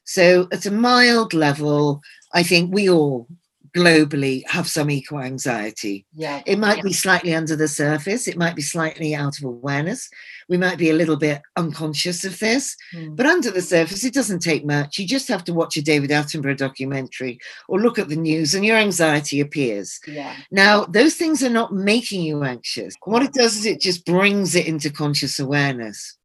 So, 0.05 0.47
at 0.51 0.65
a 0.65 0.71
mild 0.71 1.33
level, 1.33 2.01
I 2.33 2.43
think 2.43 2.73
we 2.73 2.89
all 2.89 3.27
globally 3.75 4.47
have 4.47 4.67
some 4.67 4.89
eco 4.91 5.19
anxiety. 5.19 6.05
Yeah. 6.13 6.43
It 6.45 6.59
might 6.59 6.77
yeah. 6.77 6.83
be 6.83 6.93
slightly 6.93 7.33
under 7.33 7.55
the 7.55 7.67
surface, 7.67 8.27
it 8.27 8.37
might 8.37 8.55
be 8.55 8.61
slightly 8.61 9.15
out 9.15 9.37
of 9.39 9.45
awareness. 9.45 10.09
We 10.47 10.57
might 10.57 10.77
be 10.77 10.89
a 10.89 10.93
little 10.93 11.15
bit 11.15 11.41
unconscious 11.55 12.23
of 12.25 12.37
this, 12.39 12.75
mm. 12.93 13.15
but 13.15 13.25
under 13.25 13.49
the 13.49 13.61
surface, 13.61 14.03
it 14.03 14.13
doesn't 14.13 14.39
take 14.39 14.65
much. 14.65 14.99
You 14.99 15.07
just 15.07 15.27
have 15.29 15.43
to 15.45 15.53
watch 15.53 15.77
a 15.77 15.81
David 15.81 16.11
Attenborough 16.11 16.57
documentary 16.57 17.39
or 17.67 17.79
look 17.79 17.97
at 17.97 18.09
the 18.09 18.15
news, 18.15 18.53
and 18.53 18.65
your 18.65 18.77
anxiety 18.77 19.39
appears. 19.39 19.99
Yeah. 20.05 20.35
Now, 20.51 20.85
those 20.85 21.15
things 21.15 21.43
are 21.43 21.49
not 21.49 21.73
making 21.73 22.21
you 22.21 22.43
anxious. 22.43 22.93
What 23.05 23.23
it 23.23 23.33
does 23.33 23.57
is 23.57 23.65
it 23.65 23.81
just 23.81 24.05
brings 24.05 24.53
it 24.53 24.67
into 24.67 24.91
conscious 24.91 25.39
awareness. 25.39 26.17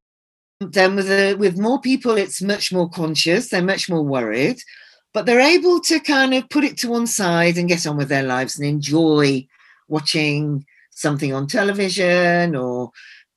Then, 0.61 0.97
with, 0.97 1.11
a, 1.11 1.35
with 1.35 1.59
more 1.59 1.81
people, 1.81 2.17
it's 2.17 2.43
much 2.43 2.73
more 2.73 2.89
conscious, 2.89 3.49
they're 3.49 3.63
much 3.63 3.89
more 3.89 4.03
worried 4.03 4.61
but 5.15 5.27
they're 5.27 5.41
able 5.41 5.81
to 5.81 5.99
kind 6.01 6.35
of 6.35 6.49
put 6.49 6.65
it 6.65 6.77
to 6.79 6.91
one 6.91 7.07
side 7.07 7.57
and 7.57 7.69
get 7.69 7.87
on 7.87 7.97
with 7.97 8.09
their 8.09 8.23
lives 8.23 8.59
and 8.59 8.69
enjoy 8.69 9.47
watching 9.89 10.65
something 10.91 11.33
on 11.33 11.47
television 11.47 12.55
or 12.55 12.91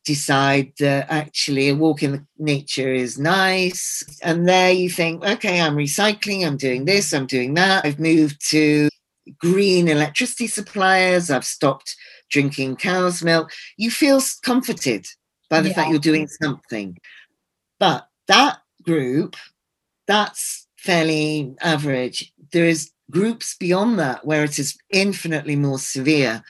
decide 0.03 0.71
that 0.79 1.05
actually 1.09 1.69
a 1.69 1.75
walk 1.75 2.03
in 2.03 2.27
nature 2.37 2.91
is 2.93 3.17
nice. 3.17 4.03
And 4.21 4.47
there 4.47 4.71
you 4.71 4.89
think, 4.89 5.23
okay, 5.23 5.61
I'm 5.61 5.75
recycling, 5.75 6.45
I'm 6.45 6.57
doing 6.57 6.85
this, 6.85 7.13
I'm 7.13 7.27
doing 7.27 7.53
that. 7.53 7.85
I've 7.85 7.99
moved 7.99 8.49
to 8.49 8.89
green 9.39 9.87
electricity 9.87 10.47
suppliers. 10.47 11.29
I've 11.29 11.45
stopped 11.45 11.95
drinking 12.29 12.77
cow's 12.77 13.23
milk. 13.23 13.51
You 13.77 13.91
feel 13.91 14.21
comforted 14.43 15.05
by 15.51 15.61
the 15.61 15.67
yeah. 15.67 15.75
fact 15.75 15.89
you're 15.91 15.99
doing 15.99 16.27
something. 16.41 16.97
But 17.77 18.07
that 18.27 18.59
group, 18.83 19.35
that's 20.07 20.67
fairly 20.77 21.53
average. 21.61 22.33
There 22.53 22.65
is 22.65 22.91
groups 23.11 23.55
beyond 23.59 23.99
that 23.99 24.25
where 24.25 24.45
it 24.45 24.57
is 24.57 24.77
infinitely 24.89 25.57
more 25.57 25.77
severe. 25.77 26.41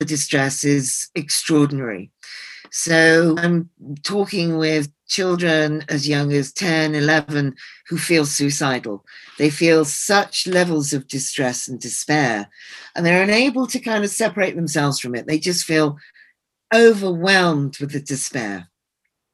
The 0.00 0.06
distress 0.06 0.64
is 0.64 1.10
extraordinary. 1.14 2.10
So 2.72 3.36
I'm 3.38 3.68
talking 4.02 4.56
with 4.56 4.90
children 5.06 5.84
as 5.88 6.08
young 6.08 6.32
as 6.32 6.52
10, 6.52 6.94
11 6.94 7.54
who 7.88 7.98
feel 7.98 8.24
suicidal. 8.24 9.04
They 9.38 9.50
feel 9.50 9.84
such 9.84 10.46
levels 10.46 10.92
of 10.92 11.08
distress 11.08 11.68
and 11.68 11.78
despair, 11.78 12.48
and 12.94 13.04
they're 13.04 13.22
unable 13.22 13.66
to 13.66 13.80
kind 13.80 14.04
of 14.04 14.10
separate 14.10 14.54
themselves 14.54 15.00
from 15.00 15.14
it. 15.14 15.26
They 15.26 15.38
just 15.38 15.64
feel 15.64 15.98
overwhelmed 16.74 17.78
with 17.78 17.92
the 17.92 18.00
despair. 18.00 18.68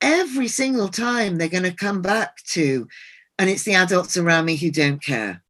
Every 0.00 0.48
single 0.48 0.88
time 0.88 1.36
they're 1.36 1.48
going 1.48 1.62
to 1.62 1.72
come 1.72 2.02
back 2.02 2.36
to, 2.48 2.88
and 3.38 3.50
it's 3.50 3.64
the 3.64 3.74
adults 3.74 4.16
around 4.16 4.44
me 4.44 4.56
who 4.56 4.70
don't 4.70 5.02
care. 5.02 5.42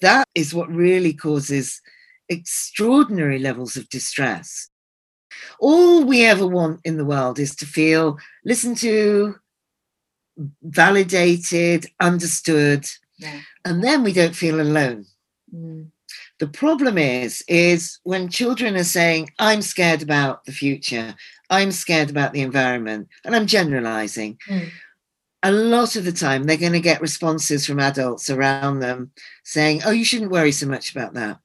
That 0.00 0.26
is 0.34 0.54
what 0.54 0.70
really 0.70 1.12
causes 1.12 1.80
extraordinary 2.28 3.38
levels 3.38 3.76
of 3.76 3.88
distress. 3.88 4.68
All 5.58 6.04
we 6.04 6.24
ever 6.24 6.46
want 6.46 6.80
in 6.84 6.96
the 6.96 7.04
world 7.04 7.38
is 7.38 7.54
to 7.56 7.66
feel 7.66 8.18
listened 8.44 8.78
to, 8.78 9.36
validated, 10.62 11.86
understood, 12.00 12.86
yeah. 13.18 13.40
and 13.64 13.82
then 13.84 14.02
we 14.02 14.12
don't 14.12 14.34
feel 14.34 14.60
alone. 14.60 15.06
Mm. 15.54 15.90
The 16.40 16.48
problem 16.48 16.96
is, 16.96 17.44
is 17.48 17.98
when 18.02 18.30
children 18.30 18.74
are 18.76 18.84
saying, 18.84 19.30
I'm 19.38 19.60
scared 19.60 20.02
about 20.02 20.46
the 20.46 20.52
future, 20.52 21.14
I'm 21.50 21.70
scared 21.70 22.08
about 22.08 22.32
the 22.32 22.40
environment, 22.40 23.08
and 23.26 23.36
I'm 23.36 23.46
generalizing. 23.46 24.38
Mm. 24.48 24.70
A 25.42 25.52
lot 25.52 25.96
of 25.96 26.04
the 26.04 26.12
time, 26.12 26.44
they're 26.44 26.56
going 26.56 26.72
to 26.72 26.80
get 26.80 27.02
responses 27.02 27.66
from 27.66 27.78
adults 27.78 28.30
around 28.30 28.80
them 28.80 29.10
saying, 29.44 29.82
Oh, 29.84 29.90
you 29.90 30.04
shouldn't 30.04 30.30
worry 30.30 30.52
so 30.52 30.66
much 30.66 30.90
about 30.94 31.12
that. 31.14 31.38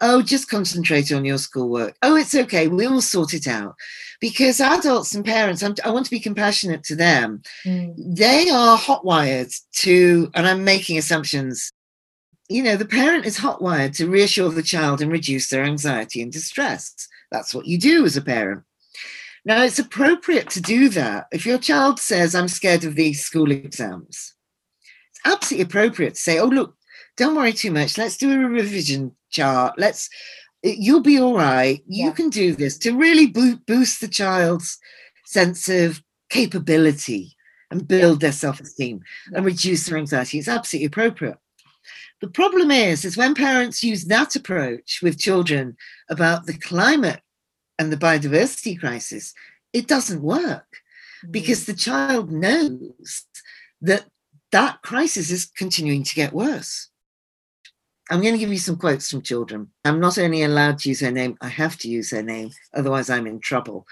Oh, 0.00 0.22
just 0.22 0.50
concentrate 0.50 1.12
on 1.12 1.24
your 1.24 1.38
schoolwork. 1.38 1.94
Oh, 2.02 2.16
it's 2.16 2.34
okay. 2.34 2.66
We'll 2.66 3.00
sort 3.00 3.34
it 3.34 3.46
out. 3.46 3.76
Because 4.20 4.60
adults 4.60 5.14
and 5.14 5.24
parents, 5.24 5.62
I'm, 5.62 5.76
i 5.84 5.90
want 5.90 6.04
to 6.06 6.10
be 6.10 6.20
compassionate 6.20 6.82
to 6.84 6.96
them. 6.96 7.42
Mm. 7.64 7.94
They 7.96 8.50
are 8.50 8.76
hotwired 8.76 9.54
to, 9.82 10.30
and 10.34 10.48
I'm 10.48 10.64
making 10.64 10.98
assumptions. 10.98 11.70
You 12.52 12.62
know, 12.62 12.76
the 12.76 12.84
parent 12.84 13.24
is 13.24 13.38
hotwired 13.38 13.96
to 13.96 14.08
reassure 14.08 14.50
the 14.50 14.62
child 14.62 15.00
and 15.00 15.10
reduce 15.10 15.48
their 15.48 15.64
anxiety 15.64 16.20
and 16.20 16.30
distress. 16.30 16.94
That's 17.30 17.54
what 17.54 17.66
you 17.66 17.78
do 17.78 18.04
as 18.04 18.16
a 18.16 18.22
parent. 18.22 18.64
Now, 19.44 19.62
it's 19.62 19.78
appropriate 19.78 20.50
to 20.50 20.60
do 20.60 20.90
that. 20.90 21.28
If 21.32 21.46
your 21.46 21.58
child 21.58 21.98
says, 21.98 22.34
I'm 22.34 22.48
scared 22.48 22.84
of 22.84 22.94
these 22.94 23.24
school 23.24 23.50
exams, 23.50 24.34
it's 25.10 25.20
absolutely 25.24 25.64
appropriate 25.64 26.14
to 26.14 26.20
say, 26.20 26.38
Oh, 26.38 26.46
look, 26.46 26.76
don't 27.16 27.34
worry 27.34 27.54
too 27.54 27.70
much. 27.70 27.96
Let's 27.96 28.18
do 28.18 28.30
a 28.32 28.48
revision 28.48 29.16
chart. 29.30 29.74
Let's, 29.78 30.10
you'll 30.62 31.00
be 31.00 31.18
all 31.18 31.34
right. 31.34 31.82
You 31.86 32.06
yeah. 32.06 32.12
can 32.12 32.28
do 32.28 32.54
this 32.54 32.76
to 32.78 32.92
really 32.92 33.26
boost 33.26 34.00
the 34.02 34.08
child's 34.08 34.78
sense 35.24 35.68
of 35.70 36.02
capability 36.28 37.34
and 37.70 37.88
build 37.88 38.22
yeah. 38.22 38.26
their 38.26 38.32
self 38.32 38.60
esteem 38.60 39.00
and 39.32 39.46
reduce 39.46 39.86
their 39.86 39.96
anxiety. 39.96 40.38
It's 40.38 40.48
absolutely 40.48 40.86
appropriate. 40.86 41.38
The 42.22 42.28
problem 42.28 42.70
is, 42.70 43.04
is 43.04 43.16
when 43.16 43.34
parents 43.34 43.82
use 43.82 44.04
that 44.04 44.36
approach 44.36 45.00
with 45.02 45.18
children 45.18 45.76
about 46.08 46.46
the 46.46 46.56
climate 46.56 47.20
and 47.80 47.90
the 47.90 47.96
biodiversity 47.96 48.78
crisis, 48.78 49.34
it 49.72 49.88
doesn't 49.88 50.22
work 50.22 50.68
mm. 51.26 51.32
because 51.32 51.66
the 51.66 51.74
child 51.74 52.30
knows 52.30 53.24
that 53.80 54.04
that 54.52 54.82
crisis 54.82 55.32
is 55.32 55.46
continuing 55.46 56.04
to 56.04 56.14
get 56.14 56.32
worse. 56.32 56.90
I'm 58.08 58.20
going 58.20 58.34
to 58.34 58.38
give 58.38 58.52
you 58.52 58.58
some 58.58 58.76
quotes 58.76 59.10
from 59.10 59.22
children. 59.22 59.70
I'm 59.84 59.98
not 59.98 60.16
only 60.16 60.44
allowed 60.44 60.78
to 60.80 60.90
use 60.90 61.00
her 61.00 61.10
name, 61.10 61.36
I 61.40 61.48
have 61.48 61.76
to 61.78 61.88
use 61.88 62.10
her 62.10 62.22
name, 62.22 62.50
otherwise, 62.72 63.10
I'm 63.10 63.26
in 63.26 63.40
trouble. 63.40 63.84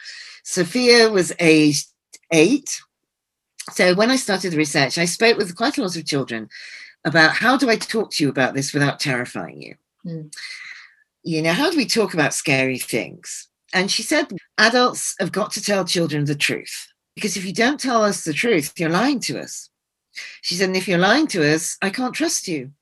Sophia 0.45 1.11
was 1.11 1.33
aged 1.41 1.89
eight. 2.31 2.81
So 3.73 3.95
when 3.95 4.11
I 4.11 4.17
started 4.17 4.53
the 4.53 4.57
research, 4.57 4.99
I 4.99 5.07
spoke 5.07 5.37
with 5.37 5.57
quite 5.57 5.79
a 5.79 5.83
lot 5.83 5.97
of 5.97 6.07
children 6.07 6.49
about 7.05 7.33
how 7.33 7.57
do 7.57 7.71
I 7.71 7.77
talk 7.77 8.11
to 8.13 8.25
you 8.25 8.31
about 8.31 8.55
this 8.55 8.73
without 8.73 9.01
terrifying 9.01 9.63
you? 9.63 9.75
Mm. 10.07 10.35
You 11.23 11.43
know, 11.43 11.53
how 11.53 11.71
do 11.71 11.77
we 11.77 11.87
talk 11.87 12.15
about 12.15 12.35
scary 12.35 12.79
things? 12.79 13.49
And 13.73 13.91
she 13.91 14.03
said, 14.03 14.27
adults 14.59 15.15
have 15.21 15.33
got 15.33 15.53
to 15.53 15.63
tell 15.63 15.85
children 15.85 16.25
the 16.25 16.35
truth 16.35 16.89
because 17.15 17.37
if 17.37 17.45
you 17.45 17.53
don't 17.53 17.79
tell 17.79 18.03
us 18.03 18.25
the 18.25 18.33
truth, 18.33 18.73
you're 18.79 18.89
lying 18.89 19.21
to 19.21 19.41
us. 19.41 19.69
She 20.43 20.55
said, 20.55 20.69
and 20.69 20.77
if 20.77 20.89
you're 20.89 20.99
lying 20.99 21.27
to 21.29 21.55
us, 21.55 21.77
I 21.83 21.91
can't 21.91 22.15
trust 22.15 22.49
you. 22.49 22.73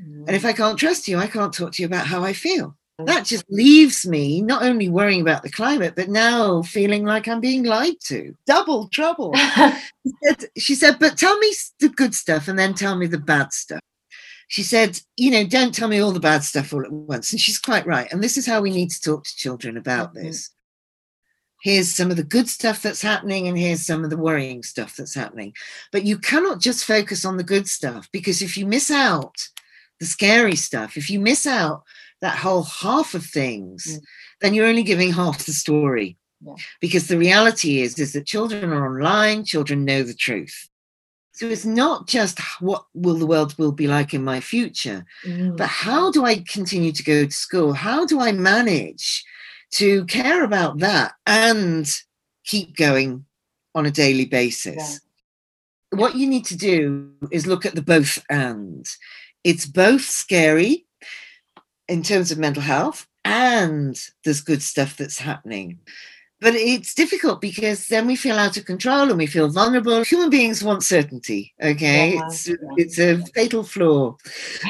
Mm. 0.00 0.24
And 0.26 0.36
if 0.36 0.44
I 0.44 0.52
can't 0.52 0.78
trust 0.78 1.08
you, 1.08 1.18
I 1.18 1.26
can't 1.26 1.52
talk 1.52 1.72
to 1.72 1.82
you 1.82 1.86
about 1.86 2.06
how 2.06 2.24
I 2.24 2.32
feel. 2.32 2.76
That 3.04 3.24
just 3.24 3.44
leaves 3.50 4.06
me 4.06 4.40
not 4.40 4.62
only 4.62 4.88
worrying 4.88 5.20
about 5.20 5.42
the 5.42 5.50
climate, 5.50 5.94
but 5.96 6.08
now 6.08 6.62
feeling 6.62 7.04
like 7.04 7.28
I'm 7.28 7.40
being 7.40 7.64
lied 7.64 8.00
to. 8.04 8.34
Double 8.46 8.88
trouble. 8.88 9.34
she, 9.36 10.12
said, 10.22 10.44
she 10.56 10.74
said, 10.74 10.98
but 10.98 11.16
tell 11.16 11.38
me 11.38 11.52
the 11.80 11.88
good 11.88 12.14
stuff 12.14 12.48
and 12.48 12.58
then 12.58 12.74
tell 12.74 12.96
me 12.96 13.06
the 13.06 13.18
bad 13.18 13.52
stuff. 13.52 13.80
She 14.48 14.62
said, 14.62 15.00
you 15.16 15.30
know, 15.30 15.44
don't 15.46 15.74
tell 15.74 15.88
me 15.88 16.00
all 16.00 16.12
the 16.12 16.20
bad 16.20 16.44
stuff 16.44 16.74
all 16.74 16.84
at 16.84 16.92
once. 16.92 17.32
And 17.32 17.40
she's 17.40 17.58
quite 17.58 17.86
right. 17.86 18.12
And 18.12 18.22
this 18.22 18.36
is 18.36 18.46
how 18.46 18.60
we 18.60 18.70
need 18.70 18.90
to 18.90 19.00
talk 19.00 19.24
to 19.24 19.36
children 19.36 19.76
about 19.76 20.14
mm-hmm. 20.14 20.26
this. 20.26 20.50
Here's 21.62 21.94
some 21.94 22.10
of 22.10 22.16
the 22.16 22.24
good 22.24 22.48
stuff 22.48 22.82
that's 22.82 23.02
happening, 23.02 23.46
and 23.46 23.56
here's 23.56 23.86
some 23.86 24.02
of 24.02 24.10
the 24.10 24.16
worrying 24.16 24.64
stuff 24.64 24.96
that's 24.96 25.14
happening. 25.14 25.54
But 25.92 26.04
you 26.04 26.18
cannot 26.18 26.60
just 26.60 26.84
focus 26.84 27.24
on 27.24 27.36
the 27.36 27.44
good 27.44 27.68
stuff 27.68 28.08
because 28.12 28.42
if 28.42 28.56
you 28.56 28.66
miss 28.66 28.90
out 28.90 29.36
the 30.00 30.06
scary 30.06 30.56
stuff, 30.56 30.96
if 30.96 31.08
you 31.08 31.20
miss 31.20 31.46
out 31.46 31.84
that 32.22 32.38
whole 32.38 32.62
half 32.62 33.14
of 33.14 33.26
things, 33.26 33.98
mm. 33.98 34.02
then 34.40 34.54
you're 34.54 34.66
only 34.66 34.84
giving 34.84 35.12
half 35.12 35.44
the 35.44 35.52
story. 35.52 36.16
Yeah. 36.40 36.54
Because 36.80 37.08
the 37.08 37.18
reality 37.18 37.80
is, 37.80 37.98
is 37.98 38.14
that 38.14 38.26
children 38.26 38.72
are 38.72 38.86
online, 38.86 39.44
children 39.44 39.84
know 39.84 40.02
the 40.02 40.14
truth. 40.14 40.68
So 41.32 41.46
it's 41.46 41.64
not 41.64 42.06
just 42.06 42.40
what 42.60 42.86
will 42.94 43.14
the 43.14 43.26
world 43.26 43.58
will 43.58 43.72
be 43.72 43.86
like 43.86 44.14
in 44.14 44.24
my 44.24 44.40
future, 44.40 45.04
mm. 45.24 45.56
but 45.56 45.68
how 45.68 46.10
do 46.10 46.24
I 46.24 46.44
continue 46.48 46.92
to 46.92 47.02
go 47.02 47.24
to 47.24 47.30
school? 47.30 47.72
How 47.72 48.06
do 48.06 48.20
I 48.20 48.32
manage 48.32 49.24
to 49.72 50.04
care 50.06 50.44
about 50.44 50.78
that 50.78 51.12
and 51.26 51.90
keep 52.44 52.76
going 52.76 53.24
on 53.74 53.86
a 53.86 53.90
daily 53.90 54.26
basis? 54.26 55.00
Yeah. 55.92 55.98
What 55.98 56.16
you 56.16 56.26
need 56.26 56.44
to 56.46 56.56
do 56.56 57.12
is 57.30 57.46
look 57.46 57.66
at 57.66 57.74
the 57.74 57.82
both 57.82 58.22
and 58.30 58.86
it's 59.42 59.66
both 59.66 60.02
scary 60.02 60.86
in 61.88 62.02
terms 62.02 62.30
of 62.30 62.38
mental 62.38 62.62
health 62.62 63.06
and 63.24 63.98
there's 64.24 64.40
good 64.40 64.62
stuff 64.62 64.96
that's 64.96 65.18
happening. 65.18 65.78
But 66.42 66.56
it's 66.56 66.92
difficult 66.92 67.40
because 67.40 67.86
then 67.86 68.08
we 68.08 68.16
feel 68.16 68.36
out 68.36 68.56
of 68.56 68.64
control 68.64 69.08
and 69.08 69.16
we 69.16 69.26
feel 69.26 69.48
vulnerable. 69.48 70.02
Human 70.02 70.28
beings 70.28 70.60
want 70.64 70.82
certainty. 70.82 71.54
Okay, 71.62 72.14
yeah, 72.14 72.26
it's 72.26 72.48
yeah. 72.48 72.56
it's 72.76 72.98
a 72.98 73.18
fatal 73.26 73.62
flaw. 73.62 74.16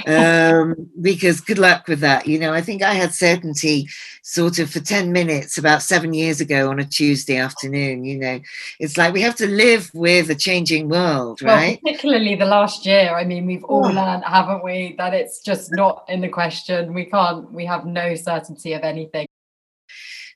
Um, 0.06 0.90
because 1.00 1.40
good 1.40 1.58
luck 1.58 1.88
with 1.88 2.00
that. 2.00 2.26
You 2.26 2.38
know, 2.38 2.52
I 2.52 2.60
think 2.60 2.82
I 2.82 2.92
had 2.92 3.14
certainty 3.14 3.88
sort 4.20 4.58
of 4.58 4.70
for 4.70 4.80
ten 4.80 5.12
minutes 5.12 5.56
about 5.56 5.80
seven 5.80 6.12
years 6.12 6.42
ago 6.42 6.68
on 6.68 6.78
a 6.78 6.84
Tuesday 6.84 7.38
afternoon. 7.38 8.04
You 8.04 8.18
know, 8.18 8.40
it's 8.78 8.98
like 8.98 9.14
we 9.14 9.22
have 9.22 9.36
to 9.36 9.46
live 9.46 9.90
with 9.94 10.28
a 10.28 10.34
changing 10.34 10.90
world, 10.90 11.40
right? 11.40 11.80
Well, 11.82 11.94
particularly 11.94 12.34
the 12.34 12.44
last 12.44 12.84
year. 12.84 13.16
I 13.16 13.24
mean, 13.24 13.46
we've 13.46 13.64
all 13.64 13.86
oh. 13.86 13.92
learned, 13.92 14.24
haven't 14.24 14.62
we, 14.62 14.94
that 14.98 15.14
it's 15.14 15.40
just 15.40 15.70
not 15.72 16.04
in 16.08 16.20
the 16.20 16.28
question. 16.28 16.92
We 16.92 17.06
can't. 17.06 17.50
We 17.50 17.64
have 17.64 17.86
no 17.86 18.14
certainty 18.14 18.74
of 18.74 18.82
anything. 18.82 19.26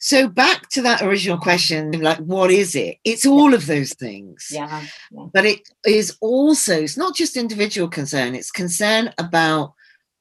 So 0.07 0.29
back 0.29 0.69
to 0.69 0.83
that 0.83 1.03
original 1.03 1.37
question, 1.37 1.91
like 2.01 2.19
what 2.19 2.53
is 2.53 2.77
it? 2.77 2.99
It's 3.03 3.27
all 3.27 3.55
of 3.55 3.67
those 3.67 3.93
things. 3.93 4.51
Yeah, 4.53 4.85
yeah. 5.11 5.27
But 5.35 5.47
it 5.47 5.69
is 5.85 6.17
also, 6.21 6.81
it's 6.81 6.97
not 6.97 7.17
just 7.17 7.37
individual 7.37 7.89
concern, 7.89 8.37
it's 8.37 8.53
concern 8.53 9.13
about 9.19 9.75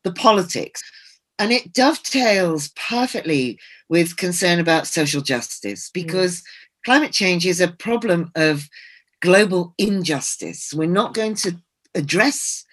the 0.03 0.11
politics. 0.11 0.81
And 1.37 1.51
it 1.51 1.71
dovetails 1.71 2.69
perfectly 2.69 3.59
with 3.87 4.17
concern 4.17 4.59
about 4.59 4.87
social 4.87 5.21
justice 5.21 5.91
because 5.93 6.41
mm. 6.41 6.43
climate 6.83 7.11
change 7.11 7.45
is 7.45 7.61
a 7.61 7.67
problem 7.67 8.31
of 8.33 8.67
global 9.21 9.75
injustice. 9.77 10.73
We're 10.73 10.87
not 10.87 11.13
going 11.13 11.35
to 11.35 11.61
address 11.93 12.65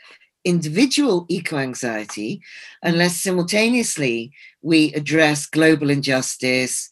individual 0.46 1.26
eco 1.28 1.58
anxiety 1.58 2.40
unless 2.82 3.20
simultaneously 3.20 4.32
we 4.62 4.94
address 4.94 5.44
global 5.44 5.90
injustice, 5.90 6.88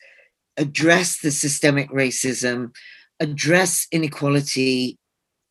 address 0.61 1.21
the 1.21 1.31
systemic 1.31 1.91
racism, 1.91 2.73
address 3.19 3.89
inequality, 3.91 4.99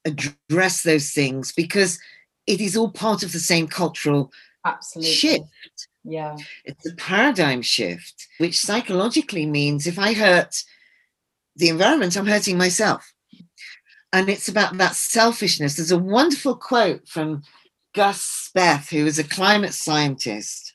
address 0.06 0.84
those 0.84 1.12
things 1.12 1.52
because 1.52 2.00
it 2.48 2.62
is 2.62 2.78
all 2.78 2.92
part 2.92 3.24
of 3.24 3.32
the 3.34 3.40
same 3.40 3.68
cultural 3.68 4.32
Absolutely. 4.64 5.12
shift. 5.12 5.88
Yeah. 6.04 6.38
It's 6.64 6.86
a 6.88 6.96
paradigm 6.96 7.62
shift, 7.62 8.28
which 8.38 8.60
psychologically 8.60 9.46
means 9.46 9.86
if 9.86 10.00
I 10.00 10.14
hurt 10.14 10.64
the 11.56 11.70
environment, 11.70 12.16
I'm 12.16 12.28
hurting 12.28 12.58
myself. 12.58 13.12
And 14.14 14.30
it's 14.30 14.48
about 14.48 14.78
that 14.78 14.96
selfishness. 14.96 15.76
There's 15.76 15.92
a 15.92 15.98
wonderful 15.98 16.56
quote 16.56 17.08
from 17.08 17.44
Gus 17.94 18.50
Speth, 18.56 18.90
who 18.90 19.06
is 19.06 19.20
a 19.20 19.24
climate 19.24 19.74
scientist. 19.74 20.74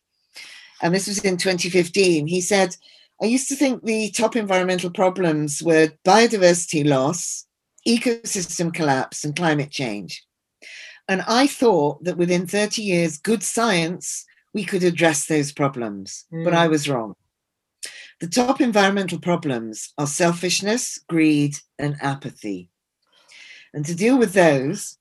And 0.83 0.95
this 0.95 1.07
was 1.07 1.19
in 1.25 1.37
2015. 1.37 2.27
He 2.27 2.41
said, 2.41 2.77
I 3.25 3.29
used 3.29 3.49
to 3.49 3.57
think 3.57 3.83
the 3.83 4.11
top 4.11 4.37
environmental 4.37 4.91
problems 4.91 5.63
were 5.63 5.95
biodiversity 6.05 6.87
loss, 6.87 7.47
ecosystem 7.89 8.71
collapse, 8.71 9.25
and 9.25 9.35
climate 9.35 9.71
change. 9.71 10.23
And 11.09 11.23
I 11.27 11.47
thought 11.47 12.05
that 12.05 12.19
within 12.19 12.47
30 12.47 12.83
years, 12.83 13.17
good 13.17 13.43
science, 13.43 14.27
we 14.53 14.63
could 14.63 14.85
address 14.85 15.25
those 15.25 15.53
problems. 15.53 16.27
Mm. 16.31 16.45
But 16.45 16.53
I 16.53 16.69
was 16.69 16.87
wrong. 16.87 17.15
The 18.21 18.29
top 18.29 18.61
environmental 18.61 19.19
problems 19.19 19.95
are 19.97 20.07
selfishness, 20.07 20.99
greed, 21.09 21.57
and 21.79 21.97
apathy. 22.03 22.69
And 23.73 23.87
to 23.87 23.95
deal 23.95 24.19
with 24.19 24.35
those, 24.35 24.99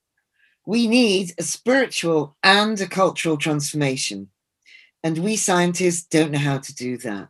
we 0.64 0.88
need 0.88 1.32
a 1.38 1.42
spiritual 1.42 2.38
and 2.42 2.80
a 2.80 2.86
cultural 2.86 3.36
transformation. 3.36 4.30
And 5.02 5.18
we 5.18 5.36
scientists 5.36 6.06
don't 6.06 6.30
know 6.30 6.38
how 6.38 6.56
to 6.56 6.74
do 6.74 6.96
that. 6.96 7.28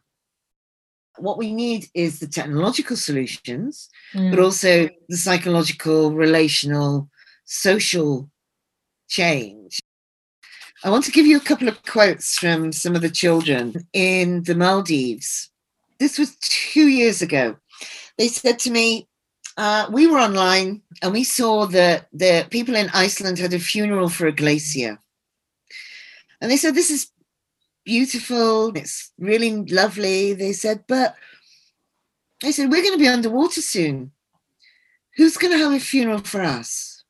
What 1.18 1.38
we 1.38 1.52
need 1.52 1.86
is 1.94 2.18
the 2.18 2.26
technological 2.26 2.96
solutions, 2.96 3.88
mm. 4.12 4.30
but 4.30 4.40
also 4.40 4.88
the 5.08 5.16
psychological, 5.16 6.12
relational, 6.12 7.08
social 7.44 8.28
change. 9.08 9.80
I 10.82 10.90
want 10.90 11.04
to 11.04 11.12
give 11.12 11.26
you 11.26 11.36
a 11.36 11.48
couple 11.48 11.68
of 11.68 11.82
quotes 11.84 12.38
from 12.38 12.72
some 12.72 12.94
of 12.94 13.02
the 13.02 13.10
children 13.10 13.86
in 13.92 14.42
the 14.42 14.54
Maldives. 14.54 15.50
This 15.98 16.18
was 16.18 16.36
two 16.40 16.88
years 16.88 17.22
ago. 17.22 17.56
They 18.18 18.28
said 18.28 18.58
to 18.60 18.70
me, 18.70 19.08
uh, 19.56 19.86
we 19.90 20.06
were 20.06 20.18
online 20.18 20.82
and 21.00 21.12
we 21.12 21.24
saw 21.24 21.66
that 21.66 22.08
the 22.12 22.46
people 22.50 22.74
in 22.74 22.90
Iceland 22.92 23.38
had 23.38 23.54
a 23.54 23.58
funeral 23.58 24.08
for 24.08 24.26
a 24.26 24.32
glacier. 24.32 24.98
And 26.40 26.50
they 26.50 26.56
said, 26.56 26.74
This 26.74 26.90
is 26.90 27.10
beautiful. 27.84 28.76
It's 28.76 29.12
really 29.18 29.50
lovely. 29.66 30.32
They 30.34 30.52
said, 30.52 30.84
But 30.88 31.14
they 32.42 32.52
said, 32.52 32.70
We're 32.70 32.82
going 32.82 32.94
to 32.94 32.98
be 32.98 33.08
underwater 33.08 33.60
soon. 33.60 34.12
Who's 35.16 35.36
going 35.36 35.52
to 35.52 35.58
have 35.58 35.72
a 35.72 35.80
funeral 35.80 36.18
for 36.18 36.42
us? 36.42 37.04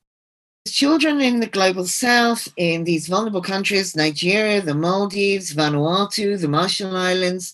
Children 0.67 1.21
in 1.21 1.39
the 1.39 1.47
global 1.47 1.85
south, 1.85 2.47
in 2.57 2.83
these 2.83 3.07
vulnerable 3.07 3.41
countries, 3.41 3.95
Nigeria, 3.95 4.61
the 4.61 4.73
Maldives, 4.73 5.53
Vanuatu, 5.53 6.39
the 6.39 6.47
Marshall 6.47 6.95
Islands, 6.95 7.53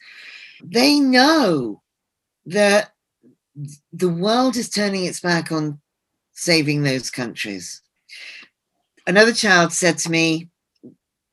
they 0.63 0.99
know 0.99 1.81
that 2.45 2.91
the 3.91 4.10
world 4.10 4.55
is 4.55 4.69
turning 4.69 5.05
its 5.05 5.19
back 5.19 5.51
on 5.51 5.79
saving 6.31 6.84
those 6.84 7.12
countries. 7.12 7.81
Another 9.05 9.34
child 9.34 9.73
said 9.73 9.97
to 9.99 10.12
me, 10.12 10.51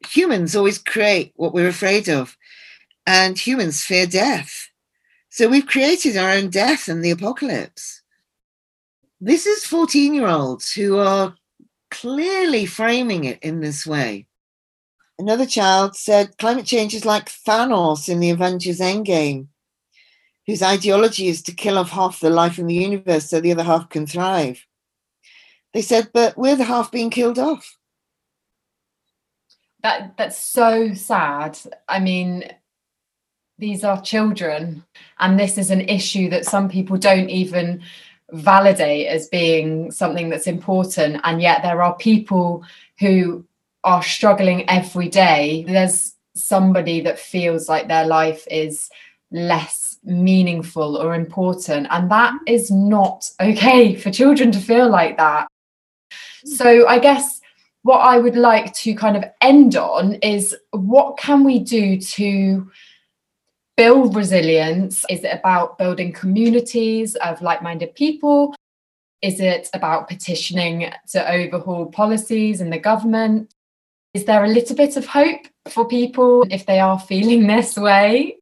Humans 0.07 0.55
always 0.55 0.79
create 0.79 1.33
what 1.37 1.53
we're 1.53 1.69
afraid 1.69 2.09
of, 2.09 2.37
and 3.07 3.39
humans 3.39 3.85
fear 3.85 4.07
death. 4.07 4.69
So 5.31 5.49
we've 5.49 5.67
created 5.67 6.17
our 6.17 6.31
own 6.31 6.51
death 6.51 6.89
and 6.89 7.05
the 7.05 7.11
apocalypse. 7.11 8.03
This 9.21 9.47
is 9.47 9.65
14 9.65 10.15
year 10.15 10.29
olds 10.29 10.73
who 10.73 10.99
are 10.99 11.35
clearly 11.91 12.67
framing 12.67 13.25
it 13.25 13.39
in 13.43 13.61
this 13.61 13.87
way. 13.87 14.27
Another 15.19 15.47
child 15.47 15.97
said 15.97 16.39
climate 16.39 16.67
change 16.67 16.95
is 16.95 17.05
like 17.05 17.29
Thanos 17.29 18.09
in 18.09 18.21
the 18.21 18.31
Avengers 18.31 18.79
Endgame 18.79 19.49
whose 20.49 20.63
ideology 20.63 21.29
is 21.29 21.43
to 21.43 21.53
kill 21.53 21.77
off 21.77 21.91
half 21.91 22.21
the 22.21 22.31
life 22.31 22.59
in 22.59 22.67
the 22.67 22.75
universe 22.75 23.29
so 23.29 23.39
the 23.39 23.53
other 23.53 23.63
half 23.63 23.91
can 23.91 24.07
thrive. 24.07 24.65
They 25.75 25.83
said, 25.83 26.09
but 26.15 26.39
we're 26.39 26.57
the 26.57 26.65
half 26.65 26.91
being 26.91 27.11
killed 27.11 27.39
off. 27.39 27.77
That 29.83 30.17
that's 30.17 30.39
so 30.39 30.93
sad. 30.95 31.59
I 31.89 32.01
mean, 32.01 32.53
these 33.59 33.85
are 33.85 34.01
children, 34.01 34.85
and 35.19 35.39
this 35.39 35.59
is 35.59 35.71
an 35.71 35.83
issue 35.83 36.31
that 36.31 36.45
some 36.45 36.69
people 36.69 36.97
don't 36.97 37.31
even 37.31 37.83
validate 38.33 39.07
as 39.07 39.29
being 39.29 39.91
something 39.91 40.29
that's 40.29 40.47
important. 40.47 41.21
And 41.25 41.41
yet 41.41 41.63
there 41.63 41.83
are 41.83 41.97
people 41.97 42.65
who 42.99 43.45
are 43.85 44.03
struggling 44.03 44.69
every 44.69 45.09
day. 45.09 45.65
There's 45.67 46.15
somebody 46.35 47.01
that 47.03 47.19
feels 47.19 47.69
like 47.69 47.89
their 47.89 48.07
life 48.07 48.47
is 48.51 48.91
less 49.31 49.99
meaningful 50.05 50.97
or 50.97 51.15
important. 51.15 51.87
And 51.91 52.11
that 52.11 52.35
is 52.47 52.71
not 52.71 53.31
okay 53.41 53.95
for 53.95 54.11
children 54.11 54.53
to 54.53 54.59
feel 54.59 54.89
like 54.89 55.17
that. 55.17 55.49
Mm. 56.47 56.49
So 56.49 56.87
I 56.87 56.99
guess 56.99 57.38
what 57.83 57.99
I 57.99 58.19
would 58.19 58.37
like 58.37 58.75
to 58.75 58.95
kind 58.95 59.17
of 59.17 59.25
end 59.41 59.77
on 59.77 60.15
is 60.15 60.57
what 60.73 61.17
can 61.17 61.45
we 61.45 61.59
do 61.59 61.99
to 61.99 62.71
build 63.77 64.17
resilience? 64.17 65.05
Is 65.09 65.25
it 65.25 65.39
about 65.39 65.79
building 65.79 66.13
communities 66.13 67.15
of 67.17 67.41
like 67.41 67.63
minded 67.63 67.95
people? 67.95 68.55
Is 69.23 69.41
it 69.41 69.69
about 69.73 70.09
petitioning 70.09 70.93
to 71.13 71.33
overhaul 71.33 71.87
policies 71.87 72.61
in 72.61 72.71
the 72.71 72.79
government? 72.79 73.55
Is 74.15 74.25
there 74.25 74.45
a 74.45 74.49
little 74.49 74.77
bit 74.77 74.97
of 74.97 75.07
hope 75.07 75.47
for 75.69 75.87
people 75.87 76.45
if 76.51 76.67
they 76.67 76.81
are 76.81 76.99
feeling 76.99 77.47
this 77.47 77.77
way? 77.77 78.39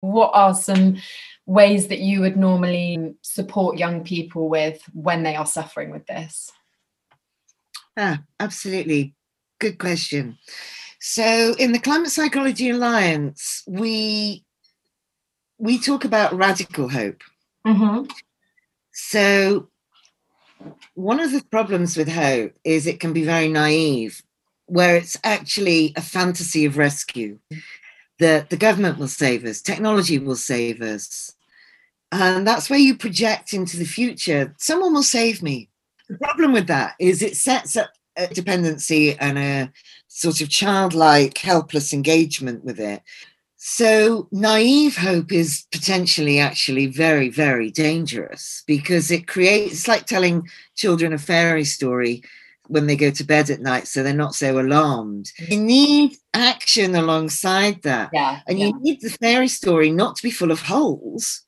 What 0.00 0.30
are 0.34 0.54
some 0.54 0.98
ways 1.46 1.88
that 1.88 1.98
you 1.98 2.20
would 2.20 2.36
normally 2.36 3.14
support 3.22 3.78
young 3.78 4.04
people 4.04 4.48
with 4.48 4.80
when 4.92 5.24
they 5.24 5.34
are 5.34 5.46
suffering 5.46 5.90
with 5.90 6.06
this? 6.06 6.52
Ah, 7.98 8.20
absolutely. 8.38 9.14
Good 9.58 9.78
question. 9.78 10.38
So 11.00 11.56
in 11.58 11.72
the 11.72 11.80
Climate 11.80 12.12
Psychology 12.12 12.70
Alliance, 12.70 13.64
we 13.66 14.44
we 15.58 15.80
talk 15.80 16.04
about 16.04 16.32
radical 16.32 16.88
hope. 16.88 17.22
Mm-hmm. 17.66 18.04
So 18.92 19.68
one 20.94 21.18
of 21.18 21.32
the 21.32 21.42
problems 21.50 21.96
with 21.96 22.08
hope 22.08 22.52
is 22.62 22.86
it 22.86 23.00
can 23.00 23.12
be 23.12 23.24
very 23.24 23.48
naive, 23.48 24.22
where 24.66 24.96
it's 24.96 25.16
actually 25.24 25.92
a 25.96 26.00
fantasy 26.00 26.64
of 26.66 26.78
rescue 26.78 27.40
that 28.20 28.50
the 28.50 28.56
government 28.56 28.98
will 28.98 29.08
save 29.08 29.44
us, 29.44 29.60
technology 29.60 30.20
will 30.20 30.36
save 30.36 30.80
us. 30.82 31.32
And 32.12 32.46
that's 32.46 32.70
where 32.70 32.78
you 32.78 32.96
project 32.96 33.52
into 33.52 33.76
the 33.76 33.84
future. 33.84 34.54
Someone 34.56 34.94
will 34.94 35.02
save 35.02 35.42
me. 35.42 35.68
The 36.08 36.18
problem 36.18 36.52
with 36.52 36.66
that 36.68 36.94
is 36.98 37.22
it 37.22 37.36
sets 37.36 37.76
up 37.76 37.90
a 38.16 38.26
dependency 38.26 39.16
and 39.18 39.38
a 39.38 39.72
sort 40.08 40.40
of 40.40 40.48
childlike, 40.48 41.38
helpless 41.38 41.92
engagement 41.92 42.64
with 42.64 42.80
it. 42.80 43.02
So, 43.56 44.28
naive 44.30 44.96
hope 44.96 45.32
is 45.32 45.66
potentially 45.72 46.38
actually 46.38 46.86
very, 46.86 47.28
very 47.28 47.70
dangerous 47.70 48.62
because 48.66 49.10
it 49.10 49.26
creates, 49.26 49.72
it's 49.72 49.88
like 49.88 50.06
telling 50.06 50.48
children 50.76 51.12
a 51.12 51.18
fairy 51.18 51.64
story 51.64 52.22
when 52.68 52.86
they 52.86 52.96
go 52.96 53.10
to 53.10 53.24
bed 53.24 53.50
at 53.50 53.60
night 53.60 53.88
so 53.88 54.02
they're 54.02 54.14
not 54.14 54.34
so 54.34 54.60
alarmed. 54.60 55.32
You 55.48 55.60
need 55.60 56.16
action 56.34 56.94
alongside 56.94 57.82
that. 57.82 58.10
Yeah, 58.12 58.40
and 58.46 58.58
yeah. 58.58 58.66
you 58.66 58.80
need 58.80 59.00
the 59.00 59.10
fairy 59.10 59.48
story 59.48 59.90
not 59.90 60.16
to 60.16 60.22
be 60.22 60.30
full 60.30 60.52
of 60.52 60.62
holes. 60.62 61.44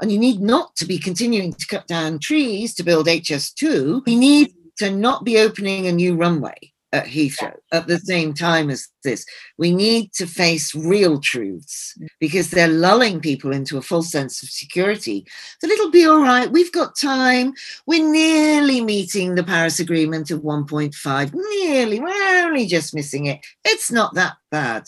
And 0.00 0.10
you 0.10 0.18
need 0.18 0.40
not 0.40 0.74
to 0.76 0.86
be 0.86 0.98
continuing 0.98 1.52
to 1.52 1.66
cut 1.66 1.86
down 1.86 2.18
trees 2.18 2.74
to 2.74 2.82
build 2.82 3.06
HS2. 3.06 4.06
You 4.06 4.18
need 4.18 4.54
to 4.78 4.90
not 4.90 5.24
be 5.24 5.38
opening 5.38 5.86
a 5.86 5.92
new 5.92 6.16
runway 6.16 6.72
at 6.94 7.06
Heathrow 7.06 7.56
at 7.72 7.88
the 7.88 7.98
same 7.98 8.32
time 8.34 8.70
as 8.70 8.88
this. 9.02 9.26
We 9.58 9.74
need 9.74 10.12
to 10.14 10.26
face 10.26 10.74
real 10.76 11.18
truths 11.18 11.98
because 12.20 12.50
they're 12.50 12.68
lulling 12.68 13.20
people 13.20 13.52
into 13.52 13.76
a 13.76 13.82
false 13.82 14.12
sense 14.12 14.42
of 14.44 14.48
security 14.48 15.26
that 15.60 15.70
it'll 15.70 15.90
be 15.90 16.06
all 16.06 16.20
right. 16.20 16.50
We've 16.50 16.72
got 16.72 16.96
time. 16.96 17.52
We're 17.86 18.08
nearly 18.08 18.80
meeting 18.80 19.34
the 19.34 19.42
Paris 19.42 19.80
Agreement 19.80 20.30
of 20.30 20.42
1.5. 20.42 21.34
Nearly. 21.34 21.98
We're 21.98 22.46
only 22.46 22.66
just 22.66 22.94
missing 22.94 23.26
it. 23.26 23.44
It's 23.64 23.90
not 23.90 24.14
that 24.14 24.36
bad. 24.52 24.84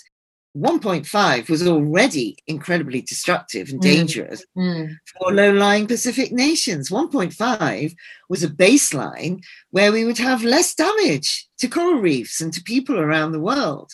1.5 0.56 1.50
was 1.50 1.66
already 1.66 2.36
incredibly 2.46 3.02
destructive 3.02 3.68
and 3.68 3.78
mm. 3.78 3.82
dangerous 3.82 4.44
mm. 4.56 4.86
Mm. 4.86 4.96
for 5.06 5.32
low 5.32 5.52
lying 5.52 5.86
Pacific 5.86 6.32
nations. 6.32 6.88
1.5 6.88 7.94
was 8.28 8.42
a 8.42 8.48
baseline 8.48 9.42
where 9.70 9.92
we 9.92 10.04
would 10.04 10.18
have 10.18 10.42
less 10.42 10.74
damage 10.74 11.46
to 11.58 11.68
coral 11.68 12.00
reefs 12.00 12.40
and 12.40 12.52
to 12.54 12.62
people 12.62 12.98
around 12.98 13.32
the 13.32 13.40
world. 13.40 13.92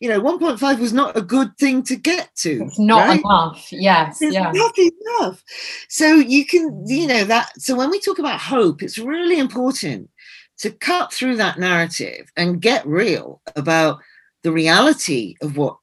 You 0.00 0.08
know, 0.08 0.20
1.5 0.20 0.78
was 0.78 0.92
not 0.92 1.16
a 1.16 1.22
good 1.22 1.56
thing 1.58 1.82
to 1.84 1.96
get 1.96 2.34
to. 2.36 2.64
It's 2.64 2.78
not 2.78 3.08
right? 3.08 3.20
enough. 3.20 3.68
Yes. 3.72 4.22
It's 4.22 4.34
yeah. 4.34 4.52
not 4.52 4.74
enough. 4.78 5.42
So 5.88 6.14
you 6.14 6.46
can, 6.46 6.84
you 6.86 7.08
know, 7.08 7.24
that. 7.24 7.60
So 7.60 7.74
when 7.74 7.90
we 7.90 8.00
talk 8.00 8.20
about 8.20 8.40
hope, 8.40 8.82
it's 8.82 8.98
really 8.98 9.38
important 9.38 10.10
to 10.58 10.70
cut 10.70 11.12
through 11.12 11.36
that 11.36 11.58
narrative 11.58 12.30
and 12.36 12.62
get 12.62 12.86
real 12.86 13.42
about 13.56 13.98
the 14.44 14.52
reality 14.52 15.34
of 15.40 15.56
what 15.56 15.78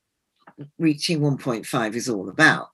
reaching 0.78 1.20
1.5 1.20 1.96
is 1.96 2.10
all 2.10 2.30
about. 2.30 2.70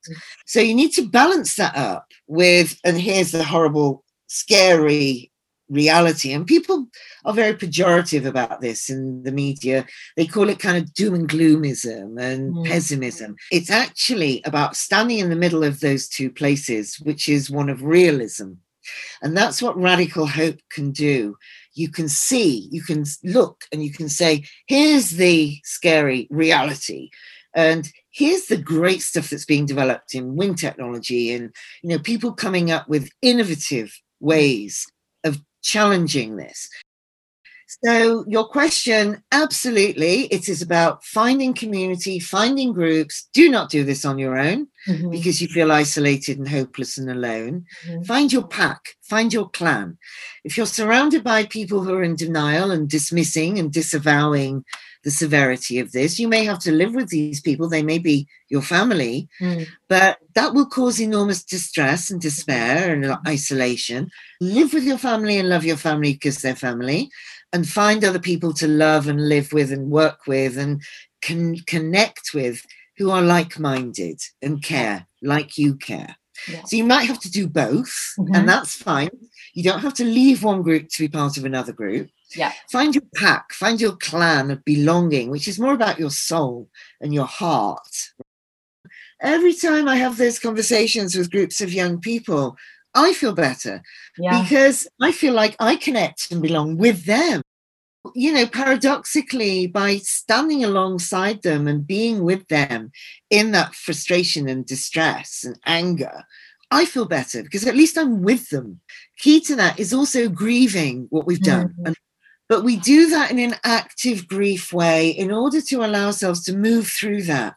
So 0.46 0.60
you 0.60 0.74
need 0.74 0.92
to 0.92 1.08
balance 1.08 1.56
that 1.56 1.76
up 1.76 2.06
with, 2.26 2.78
and 2.84 3.00
here's 3.00 3.32
the 3.32 3.44
horrible, 3.44 4.04
scary 4.26 5.30
reality. 5.68 6.32
And 6.32 6.46
people 6.46 6.86
are 7.24 7.34
very 7.34 7.54
pejorative 7.54 8.24
about 8.24 8.60
this 8.60 8.88
in 8.88 9.22
the 9.22 9.32
media. 9.32 9.86
They 10.16 10.26
call 10.26 10.48
it 10.48 10.58
kind 10.58 10.76
of 10.76 10.92
doom 10.94 11.14
and 11.14 11.28
gloomism 11.28 12.20
and 12.20 12.54
mm. 12.54 12.66
pessimism. 12.66 13.36
It's 13.50 13.70
actually 13.70 14.42
about 14.44 14.76
standing 14.76 15.18
in 15.18 15.30
the 15.30 15.36
middle 15.36 15.64
of 15.64 15.80
those 15.80 16.08
two 16.08 16.30
places, 16.30 16.96
which 17.00 17.28
is 17.28 17.50
one 17.50 17.68
of 17.68 17.82
realism. 17.82 18.52
And 19.20 19.36
that's 19.36 19.60
what 19.60 19.80
radical 19.80 20.26
hope 20.26 20.58
can 20.70 20.92
do. 20.92 21.36
You 21.74 21.90
can 21.90 22.08
see, 22.08 22.68
you 22.72 22.82
can 22.82 23.04
look, 23.22 23.64
and 23.70 23.84
you 23.84 23.92
can 23.92 24.08
say, 24.08 24.44
here's 24.66 25.10
the 25.10 25.58
scary 25.62 26.26
reality. 26.30 27.10
And 27.54 27.88
here's 28.10 28.46
the 28.46 28.56
great 28.56 29.02
stuff 29.02 29.30
that's 29.30 29.44
being 29.44 29.66
developed 29.66 30.14
in 30.14 30.36
wind 30.36 30.58
technology 30.58 31.32
and 31.32 31.54
you 31.82 31.90
know 31.90 31.98
people 31.98 32.32
coming 32.32 32.70
up 32.70 32.88
with 32.88 33.10
innovative 33.22 33.92
ways 34.20 34.86
of 35.24 35.40
challenging 35.62 36.36
this 36.36 36.68
so, 37.84 38.24
your 38.26 38.48
question 38.48 39.22
absolutely, 39.30 40.22
it 40.26 40.48
is 40.48 40.62
about 40.62 41.04
finding 41.04 41.52
community, 41.52 42.18
finding 42.18 42.72
groups. 42.72 43.28
Do 43.34 43.50
not 43.50 43.68
do 43.68 43.84
this 43.84 44.06
on 44.06 44.18
your 44.18 44.38
own 44.38 44.68
mm-hmm. 44.86 45.10
because 45.10 45.42
you 45.42 45.48
feel 45.48 45.70
isolated 45.70 46.38
and 46.38 46.48
hopeless 46.48 46.96
and 46.96 47.10
alone. 47.10 47.66
Mm-hmm. 47.86 48.04
Find 48.04 48.32
your 48.32 48.46
pack, 48.46 48.96
find 49.02 49.34
your 49.34 49.50
clan. 49.50 49.98
If 50.44 50.56
you're 50.56 50.64
surrounded 50.64 51.22
by 51.22 51.44
people 51.44 51.82
who 51.82 51.92
are 51.92 52.02
in 52.02 52.16
denial 52.16 52.70
and 52.70 52.88
dismissing 52.88 53.58
and 53.58 53.70
disavowing 53.70 54.64
the 55.04 55.10
severity 55.10 55.78
of 55.78 55.92
this, 55.92 56.18
you 56.18 56.26
may 56.26 56.44
have 56.44 56.58
to 56.60 56.72
live 56.72 56.94
with 56.94 57.08
these 57.08 57.40
people. 57.42 57.68
They 57.68 57.82
may 57.82 57.98
be 57.98 58.26
your 58.48 58.62
family, 58.62 59.28
mm. 59.42 59.66
but 59.88 60.18
that 60.34 60.54
will 60.54 60.66
cause 60.66 61.00
enormous 61.00 61.44
distress 61.44 62.10
and 62.10 62.20
despair 62.20 62.94
and 62.94 63.04
mm-hmm. 63.04 63.28
isolation. 63.28 64.10
Live 64.40 64.72
with 64.72 64.84
your 64.84 64.98
family 64.98 65.36
and 65.38 65.50
love 65.50 65.66
your 65.66 65.76
family 65.76 66.14
because 66.14 66.38
they're 66.38 66.56
family 66.56 67.10
and 67.52 67.68
find 67.68 68.04
other 68.04 68.18
people 68.18 68.52
to 68.54 68.68
love 68.68 69.08
and 69.08 69.28
live 69.28 69.52
with 69.52 69.72
and 69.72 69.90
work 69.90 70.26
with 70.26 70.58
and 70.58 70.82
can 71.22 71.58
connect 71.60 72.34
with 72.34 72.64
who 72.96 73.10
are 73.10 73.22
like-minded 73.22 74.20
and 74.42 74.62
care 74.62 75.06
like 75.22 75.56
you 75.56 75.76
care. 75.76 76.16
Yeah. 76.46 76.62
so 76.64 76.76
you 76.76 76.84
might 76.84 77.06
have 77.06 77.18
to 77.20 77.30
do 77.30 77.48
both 77.48 78.14
mm-hmm. 78.18 78.34
and 78.34 78.48
that's 78.48 78.76
fine. 78.76 79.10
You 79.54 79.64
don't 79.64 79.80
have 79.80 79.94
to 79.94 80.04
leave 80.04 80.44
one 80.44 80.62
group 80.62 80.88
to 80.88 81.02
be 81.02 81.08
part 81.08 81.36
of 81.36 81.44
another 81.44 81.72
group. 81.72 82.10
Yeah. 82.36 82.52
Find 82.70 82.94
your 82.94 83.02
pack 83.16 83.52
find 83.52 83.80
your 83.80 83.96
clan 83.96 84.50
of 84.50 84.64
belonging 84.64 85.30
which 85.30 85.48
is 85.48 85.58
more 85.58 85.72
about 85.72 85.98
your 85.98 86.10
soul 86.10 86.68
and 87.00 87.12
your 87.12 87.26
heart. 87.26 88.12
Every 89.20 89.54
time 89.54 89.88
i 89.88 89.96
have 89.96 90.16
those 90.16 90.38
conversations 90.38 91.16
with 91.16 91.30
groups 91.30 91.60
of 91.60 91.72
young 91.72 92.00
people 92.00 92.56
I 92.94 93.12
feel 93.12 93.32
better 93.32 93.82
yeah. 94.18 94.42
because 94.42 94.88
I 95.00 95.12
feel 95.12 95.34
like 95.34 95.56
I 95.60 95.76
connect 95.76 96.30
and 96.30 96.42
belong 96.42 96.76
with 96.76 97.04
them. 97.04 97.42
You 98.14 98.32
know, 98.32 98.46
paradoxically, 98.46 99.66
by 99.66 99.98
standing 99.98 100.64
alongside 100.64 101.42
them 101.42 101.68
and 101.68 101.86
being 101.86 102.24
with 102.24 102.46
them 102.48 102.90
in 103.28 103.50
that 103.52 103.74
frustration 103.74 104.48
and 104.48 104.64
distress 104.64 105.44
and 105.44 105.58
anger, 105.66 106.24
I 106.70 106.84
feel 106.84 107.06
better 107.06 107.42
because 107.42 107.66
at 107.66 107.76
least 107.76 107.98
I'm 107.98 108.22
with 108.22 108.48
them. 108.50 108.80
Key 109.18 109.40
to 109.42 109.56
that 109.56 109.78
is 109.78 109.92
also 109.92 110.28
grieving 110.28 111.06
what 111.10 111.26
we've 111.26 111.40
done. 111.40 111.74
Mm-hmm. 111.80 111.92
But 112.48 112.64
we 112.64 112.76
do 112.76 113.10
that 113.10 113.30
in 113.30 113.38
an 113.38 113.56
active 113.62 114.26
grief 114.26 114.72
way 114.72 115.10
in 115.10 115.30
order 115.30 115.60
to 115.60 115.84
allow 115.84 116.06
ourselves 116.06 116.42
to 116.44 116.56
move 116.56 116.86
through 116.88 117.22
that. 117.24 117.56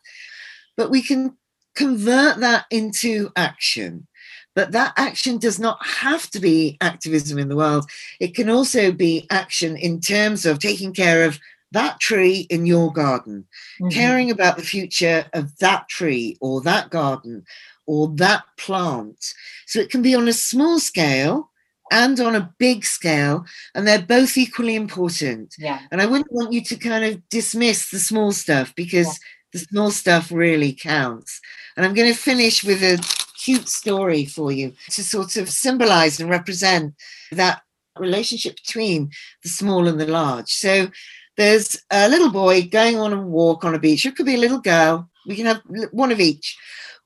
But 0.75 0.89
we 0.89 1.01
can 1.01 1.37
convert 1.75 2.39
that 2.39 2.65
into 2.69 3.31
action. 3.35 4.07
But 4.53 4.73
that 4.73 4.93
action 4.97 5.37
does 5.37 5.59
not 5.59 5.85
have 5.85 6.29
to 6.31 6.39
be 6.39 6.77
activism 6.81 7.39
in 7.39 7.47
the 7.47 7.55
world. 7.55 7.89
It 8.19 8.35
can 8.35 8.49
also 8.49 8.91
be 8.91 9.25
action 9.29 9.77
in 9.77 10.01
terms 10.01 10.45
of 10.45 10.59
taking 10.59 10.93
care 10.93 11.23
of 11.25 11.39
that 11.71 11.99
tree 11.99 12.47
in 12.49 12.65
your 12.65 12.91
garden, 12.91 13.45
mm-hmm. 13.79 13.89
caring 13.89 14.29
about 14.29 14.57
the 14.57 14.63
future 14.63 15.25
of 15.33 15.57
that 15.59 15.87
tree 15.87 16.37
or 16.41 16.61
that 16.61 16.89
garden 16.89 17.45
or 17.85 18.09
that 18.15 18.43
plant. 18.57 19.33
So 19.67 19.79
it 19.79 19.89
can 19.89 20.01
be 20.01 20.15
on 20.15 20.27
a 20.27 20.33
small 20.33 20.79
scale 20.79 21.49
and 21.91 22.19
on 22.21 22.35
a 22.35 22.53
big 22.57 22.85
scale, 22.85 23.45
and 23.75 23.85
they're 23.85 24.01
both 24.01 24.37
equally 24.37 24.75
important. 24.75 25.55
Yeah. 25.59 25.79
And 25.91 26.01
I 26.01 26.05
wouldn't 26.05 26.31
want 26.31 26.53
you 26.53 26.61
to 26.61 26.75
kind 26.77 27.03
of 27.03 27.27
dismiss 27.29 27.91
the 27.91 27.99
small 27.99 28.31
stuff 28.31 28.73
because 28.75 29.07
yeah. 29.07 29.13
the 29.51 29.59
small 29.59 29.91
stuff 29.91 30.31
really 30.31 30.71
counts. 30.71 31.41
And 31.75 31.85
I'm 31.85 31.93
going 31.93 32.11
to 32.11 32.17
finish 32.17 32.63
with 32.63 32.81
a 32.81 32.97
cute 33.43 33.67
story 33.67 34.25
for 34.25 34.51
you 34.51 34.73
to 34.89 35.03
sort 35.03 35.35
of 35.37 35.49
symbolize 35.49 36.19
and 36.19 36.29
represent 36.29 36.93
that 37.31 37.61
relationship 37.97 38.55
between 38.55 39.09
the 39.43 39.49
small 39.49 39.87
and 39.87 39.99
the 39.99 40.07
large. 40.07 40.51
So 40.51 40.89
there's 41.37 41.81
a 41.91 42.09
little 42.09 42.31
boy 42.31 42.67
going 42.67 42.99
on 42.99 43.13
a 43.13 43.21
walk 43.21 43.65
on 43.65 43.75
a 43.75 43.79
beach. 43.79 44.05
It 44.05 44.15
could 44.15 44.25
be 44.25 44.35
a 44.35 44.39
little 44.45 44.59
girl. 44.59 45.09
We 45.27 45.35
can 45.35 45.45
have 45.45 45.61
one 45.91 46.11
of 46.11 46.19
each 46.19 46.57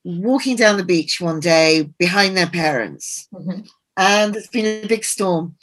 walking 0.04 0.56
down 0.56 0.78
the 0.78 0.84
beach 0.84 1.20
one 1.20 1.40
day 1.40 1.90
behind 1.98 2.38
their 2.38 2.48
parents. 2.48 3.28
Mm-hmm. 3.34 3.62
And 3.98 4.36
it's 4.36 4.48
been 4.48 4.84
a 4.84 4.88
big 4.88 5.06
storm. 5.06 5.56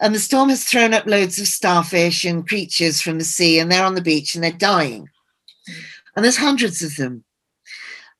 And 0.00 0.14
the 0.14 0.18
storm 0.18 0.48
has 0.48 0.64
thrown 0.64 0.92
up 0.92 1.06
loads 1.06 1.38
of 1.38 1.46
starfish 1.46 2.24
and 2.24 2.46
creatures 2.46 3.00
from 3.00 3.18
the 3.18 3.24
sea, 3.24 3.60
and 3.60 3.70
they're 3.70 3.84
on 3.84 3.94
the 3.94 4.02
beach 4.02 4.34
and 4.34 4.42
they're 4.42 4.50
dying. 4.50 5.08
And 6.16 6.24
there's 6.24 6.38
hundreds 6.38 6.82
of 6.82 6.96
them. 6.96 7.24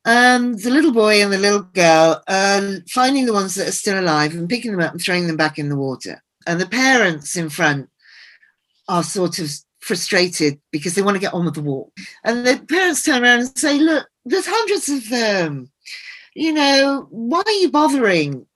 Um, 0.07 0.57
the 0.57 0.71
little 0.71 0.93
boy 0.93 1.21
and 1.21 1.33
the 1.33 1.39
little 1.39 1.63
girl 1.63 2.23
are 2.29 2.77
finding 2.89 3.27
the 3.27 3.33
ones 3.33 3.57
that 3.57 3.67
are 3.67 3.73
still 3.73 3.99
alive 3.99 4.35
and 4.35 4.49
picking 4.49 4.71
them 4.71 4.81
up 4.81 4.93
and 4.93 5.03
throwing 5.03 5.27
them 5.27 5.37
back 5.37 5.59
in 5.59 5.69
the 5.69 5.77
water. 5.77 6.23
And 6.47 6.61
the 6.61 6.67
parents 6.67 7.37
in 7.37 7.51
front 7.51 7.91
are 8.89 9.03
sort 9.03 9.41
of 9.41 9.51
frustrated 9.81 10.61
because 10.71 10.95
they 10.95 11.03
want 11.03 11.17
to 11.17 11.21
get 11.21 11.35
on 11.35 11.45
with 11.45 11.55
the 11.55 11.63
walk. 11.63 11.93
And 12.23 12.47
the 12.47 12.65
parents 12.69 13.03
turn 13.03 13.25
around 13.25 13.41
and 13.41 13.59
say, 13.59 13.81
Look, 13.81 14.07
there's 14.25 14.47
hundreds 14.47 14.89
of 14.89 15.11
them. 15.11 15.73
You 16.37 16.53
know, 16.53 17.09
why 17.11 17.43
are 17.45 17.51
you 17.51 17.73
bothering? 17.73 18.47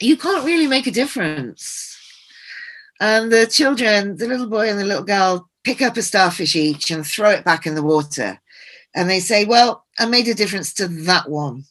You 0.00 0.16
can't 0.16 0.44
really 0.44 0.66
make 0.66 0.88
a 0.88 0.92
difference. 0.92 1.96
And 3.00 3.30
the 3.30 3.46
children, 3.46 4.16
the 4.16 4.26
little 4.26 4.48
boy 4.48 4.68
and 4.68 4.80
the 4.80 4.84
little 4.84 5.04
girl, 5.04 5.48
pick 5.62 5.82
up 5.82 5.96
a 5.96 6.02
starfish 6.02 6.56
each 6.56 6.90
and 6.90 7.06
throw 7.06 7.30
it 7.30 7.44
back 7.44 7.64
in 7.64 7.76
the 7.76 7.82
water 7.82 8.40
and 8.98 9.08
they 9.08 9.20
say, 9.20 9.44
Well, 9.44 9.86
I 9.96 10.06
made 10.06 10.26
a 10.26 10.34
difference 10.34 10.74
to 10.74 10.88
that 10.88 11.30
one. 11.30 11.64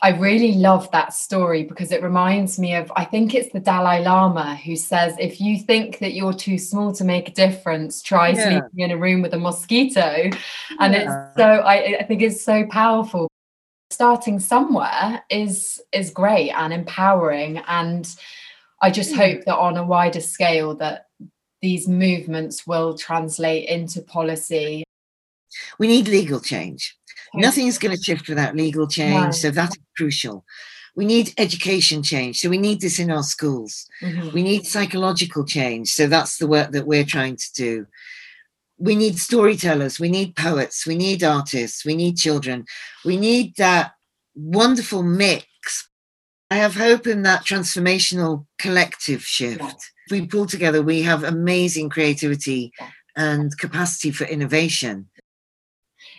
I 0.00 0.10
really 0.10 0.52
love 0.52 0.90
that 0.92 1.12
story 1.12 1.64
because 1.64 1.92
it 1.92 2.02
reminds 2.02 2.58
me 2.58 2.74
of, 2.74 2.90
I 2.96 3.04
think 3.04 3.34
it's 3.34 3.52
the 3.52 3.60
Dalai 3.60 4.02
Lama 4.02 4.56
who 4.56 4.76
says, 4.76 5.14
if 5.18 5.40
you 5.40 5.58
think 5.58 5.98
that 5.98 6.12
you're 6.12 6.34
too 6.34 6.58
small 6.58 6.92
to 6.94 7.04
make 7.04 7.28
a 7.28 7.32
difference, 7.32 8.02
try 8.02 8.28
yeah. 8.28 8.60
sleeping 8.60 8.80
in 8.80 8.90
a 8.90 8.96
room 8.96 9.22
with 9.22 9.32
a 9.34 9.38
mosquito. 9.38 10.30
And 10.78 10.94
yeah. 10.94 11.28
it's 11.28 11.36
so, 11.36 11.44
I, 11.44 11.98
I 12.00 12.02
think 12.04 12.22
it's 12.22 12.42
so 12.42 12.66
powerful. 12.66 13.28
Starting 13.90 14.40
somewhere 14.40 15.22
is 15.30 15.80
is 15.92 16.10
great 16.10 16.50
and 16.50 16.72
empowering. 16.72 17.58
And 17.66 18.06
I 18.82 18.90
just 18.90 19.12
mm. 19.12 19.16
hope 19.16 19.44
that 19.44 19.56
on 19.56 19.76
a 19.76 19.84
wider 19.84 20.20
scale 20.20 20.74
that 20.76 21.06
these 21.62 21.86
movements 21.88 22.66
will 22.66 22.98
translate 22.98 23.68
into 23.68 24.02
policy 24.02 24.84
we 25.78 25.86
need 25.86 26.08
legal 26.08 26.40
change. 26.40 26.96
Nothing 27.34 27.66
is 27.66 27.78
going 27.78 27.96
to 27.96 28.02
shift 28.02 28.28
without 28.28 28.56
legal 28.56 28.86
change. 28.86 29.34
So 29.34 29.50
that's 29.50 29.76
crucial. 29.96 30.44
We 30.94 31.04
need 31.04 31.34
education 31.36 32.02
change. 32.02 32.40
So 32.40 32.48
we 32.48 32.58
need 32.58 32.80
this 32.80 32.98
in 32.98 33.10
our 33.10 33.22
schools. 33.22 33.86
Mm-hmm. 34.02 34.30
We 34.32 34.42
need 34.42 34.66
psychological 34.66 35.44
change. 35.44 35.92
So 35.92 36.06
that's 36.06 36.38
the 36.38 36.46
work 36.46 36.70
that 36.70 36.86
we're 36.86 37.04
trying 37.04 37.36
to 37.36 37.52
do. 37.52 37.86
We 38.78 38.94
need 38.96 39.18
storytellers. 39.18 40.00
We 40.00 40.08
need 40.08 40.36
poets. 40.36 40.86
We 40.86 40.96
need 40.96 41.22
artists. 41.22 41.84
We 41.84 41.94
need 41.94 42.16
children. 42.16 42.64
We 43.04 43.16
need 43.18 43.56
that 43.56 43.92
wonderful 44.34 45.02
mix. 45.02 45.88
I 46.50 46.56
have 46.56 46.76
hope 46.76 47.06
in 47.06 47.22
that 47.22 47.44
transformational 47.44 48.46
collective 48.58 49.22
shift. 49.22 49.90
If 50.06 50.12
we 50.12 50.26
pull 50.26 50.46
together, 50.46 50.82
we 50.82 51.02
have 51.02 51.24
amazing 51.24 51.90
creativity 51.90 52.72
and 53.16 53.56
capacity 53.58 54.10
for 54.10 54.24
innovation 54.24 55.08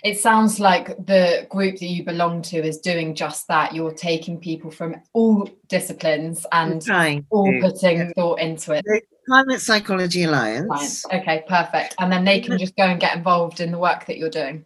it 0.04 0.20
sounds 0.20 0.60
like 0.60 0.88
the 1.06 1.48
group 1.50 1.78
that 1.80 1.88
you 1.88 2.04
belong 2.04 2.42
to 2.44 2.58
is 2.58 2.78
doing 2.80 3.16
just 3.16 3.48
that. 3.48 3.74
You're 3.74 3.92
taking 3.92 4.40
people 4.40 4.72
from 4.72 4.96
all 5.14 5.50
disciplines 5.68 6.46
and 6.52 6.88
all 7.30 7.52
putting 7.62 7.98
yeah. 7.98 8.12
thought 8.16 8.40
into 8.40 8.74
it. 8.74 8.86
The 8.86 9.02
Climate 9.28 9.62
Psychology 9.62 10.24
Alliance. 10.24 11.06
Okay, 11.08 11.44
perfect. 11.48 11.96
And 12.00 12.12
then 12.12 12.24
they 12.24 12.40
can 12.40 12.58
just 12.58 12.76
go 12.76 12.84
and 12.84 13.00
get 13.00 13.18
involved 13.18 13.60
in 13.60 13.72
the 13.72 13.78
work 13.78 14.06
that 14.06 14.18
you're 14.18 14.30
doing. 14.30 14.66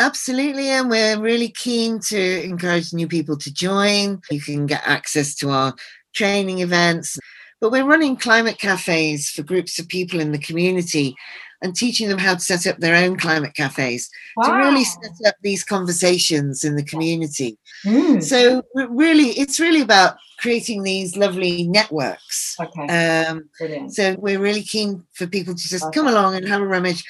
Absolutely, 0.00 0.70
and 0.70 0.90
we're 0.90 1.20
really 1.20 1.48
keen 1.48 2.00
to 2.00 2.44
encourage 2.44 2.92
new 2.92 3.06
people 3.06 3.36
to 3.38 3.52
join. 3.52 4.20
You 4.30 4.40
can 4.40 4.66
get 4.66 4.82
access 4.84 5.36
to 5.36 5.50
our 5.50 5.74
training 6.14 6.60
events, 6.60 7.16
but 7.60 7.70
we're 7.70 7.84
running 7.84 8.16
climate 8.16 8.58
cafes 8.58 9.30
for 9.30 9.44
groups 9.44 9.78
of 9.78 9.88
people 9.88 10.18
in 10.18 10.32
the 10.32 10.38
community 10.38 11.14
and 11.64 11.74
teaching 11.74 12.08
them 12.08 12.18
how 12.18 12.34
to 12.34 12.40
set 12.40 12.66
up 12.66 12.78
their 12.78 12.94
own 12.94 13.16
climate 13.16 13.54
cafes 13.54 14.10
wow. 14.36 14.44
to 14.44 14.52
really 14.52 14.84
set 14.84 15.12
up 15.26 15.34
these 15.42 15.64
conversations 15.64 16.62
in 16.62 16.76
the 16.76 16.84
community. 16.84 17.58
Mm. 17.84 18.22
So 18.22 18.62
really, 18.74 19.30
it's 19.30 19.58
really 19.58 19.80
about 19.80 20.16
creating 20.38 20.82
these 20.82 21.16
lovely 21.16 21.66
networks. 21.66 22.56
Okay. 22.60 23.24
Um, 23.24 23.48
Brilliant. 23.58 23.94
so 23.94 24.14
we're 24.18 24.38
really 24.38 24.62
keen 24.62 25.04
for 25.14 25.26
people 25.26 25.54
to 25.54 25.68
just 25.68 25.90
come 25.92 26.06
along 26.06 26.36
and 26.36 26.46
have 26.46 26.60
a 26.60 26.66
rummage. 26.66 27.02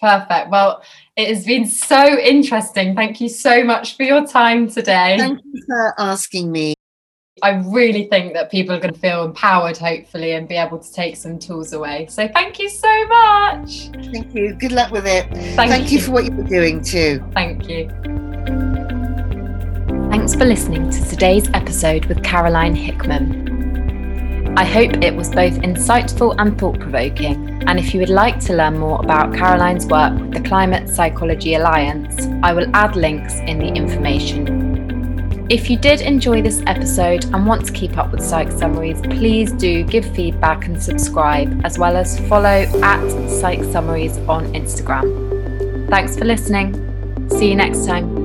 Perfect. 0.00 0.50
Well, 0.50 0.82
it 1.16 1.28
has 1.28 1.44
been 1.44 1.66
so 1.66 2.18
interesting. 2.18 2.94
Thank 2.94 3.20
you 3.20 3.28
so 3.28 3.64
much 3.64 3.96
for 3.96 4.04
your 4.04 4.26
time 4.26 4.68
today. 4.68 5.16
Thank 5.18 5.40
you 5.44 5.62
for 5.66 5.94
asking 5.98 6.50
me. 6.50 6.74
I 7.42 7.60
really 7.66 8.04
think 8.04 8.34
that 8.34 8.52
people 8.52 8.72
are 8.76 8.78
going 8.78 8.94
to 8.94 9.00
feel 9.00 9.24
empowered, 9.24 9.76
hopefully, 9.76 10.32
and 10.32 10.46
be 10.46 10.54
able 10.54 10.78
to 10.78 10.92
take 10.92 11.16
some 11.16 11.40
tools 11.40 11.72
away. 11.72 12.06
So, 12.08 12.28
thank 12.28 12.60
you 12.60 12.68
so 12.68 13.06
much. 13.08 13.88
Thank 14.12 14.32
you. 14.32 14.54
Good 14.54 14.70
luck 14.70 14.92
with 14.92 15.08
it. 15.08 15.28
Thank, 15.56 15.72
Thank 15.72 15.90
you. 15.90 16.00
for 16.00 16.12
what 16.12 16.24
you're 16.24 16.44
doing 16.44 16.84
too. 16.84 17.20
Thank 17.34 17.68
you. 17.68 17.88
Thanks 20.10 20.36
for 20.36 20.44
listening 20.44 20.88
to 20.90 21.04
today's 21.08 21.48
episode 21.52 22.04
with 22.04 22.22
Caroline 22.22 22.76
Hickman. 22.76 24.54
I 24.56 24.64
hope 24.64 25.02
it 25.02 25.16
was 25.16 25.28
both 25.30 25.54
insightful 25.54 26.36
and 26.38 26.56
thought 26.56 26.78
provoking. 26.78 27.64
And 27.66 27.80
if 27.80 27.92
you 27.92 27.98
would 27.98 28.08
like 28.08 28.38
to 28.40 28.54
learn 28.54 28.78
more 28.78 29.02
about 29.02 29.34
Caroline's 29.34 29.86
work 29.86 30.16
with 30.16 30.32
the 30.32 30.48
Climate 30.48 30.88
Psychology 30.88 31.54
Alliance, 31.54 32.28
I 32.44 32.52
will 32.52 32.70
add 32.72 32.94
links 32.94 33.34
in 33.34 33.58
the 33.58 33.68
information 33.68 35.01
if 35.48 35.68
you 35.68 35.76
did 35.76 36.00
enjoy 36.00 36.42
this 36.42 36.62
episode 36.66 37.24
and 37.26 37.46
want 37.46 37.66
to 37.66 37.72
keep 37.72 37.98
up 37.98 38.10
with 38.12 38.22
Psych 38.22 38.50
Summaries, 38.50 39.00
please 39.02 39.52
do 39.52 39.84
give 39.84 40.04
feedback 40.14 40.66
and 40.66 40.82
subscribe, 40.82 41.64
as 41.64 41.78
well 41.78 41.96
as 41.96 42.18
follow 42.28 42.48
at 42.82 43.28
Psych 43.28 43.62
Summaries 43.64 44.18
on 44.28 44.52
Instagram. 44.52 45.88
Thanks 45.90 46.16
for 46.16 46.24
listening. 46.24 46.72
See 47.30 47.50
you 47.50 47.56
next 47.56 47.86
time. 47.86 48.21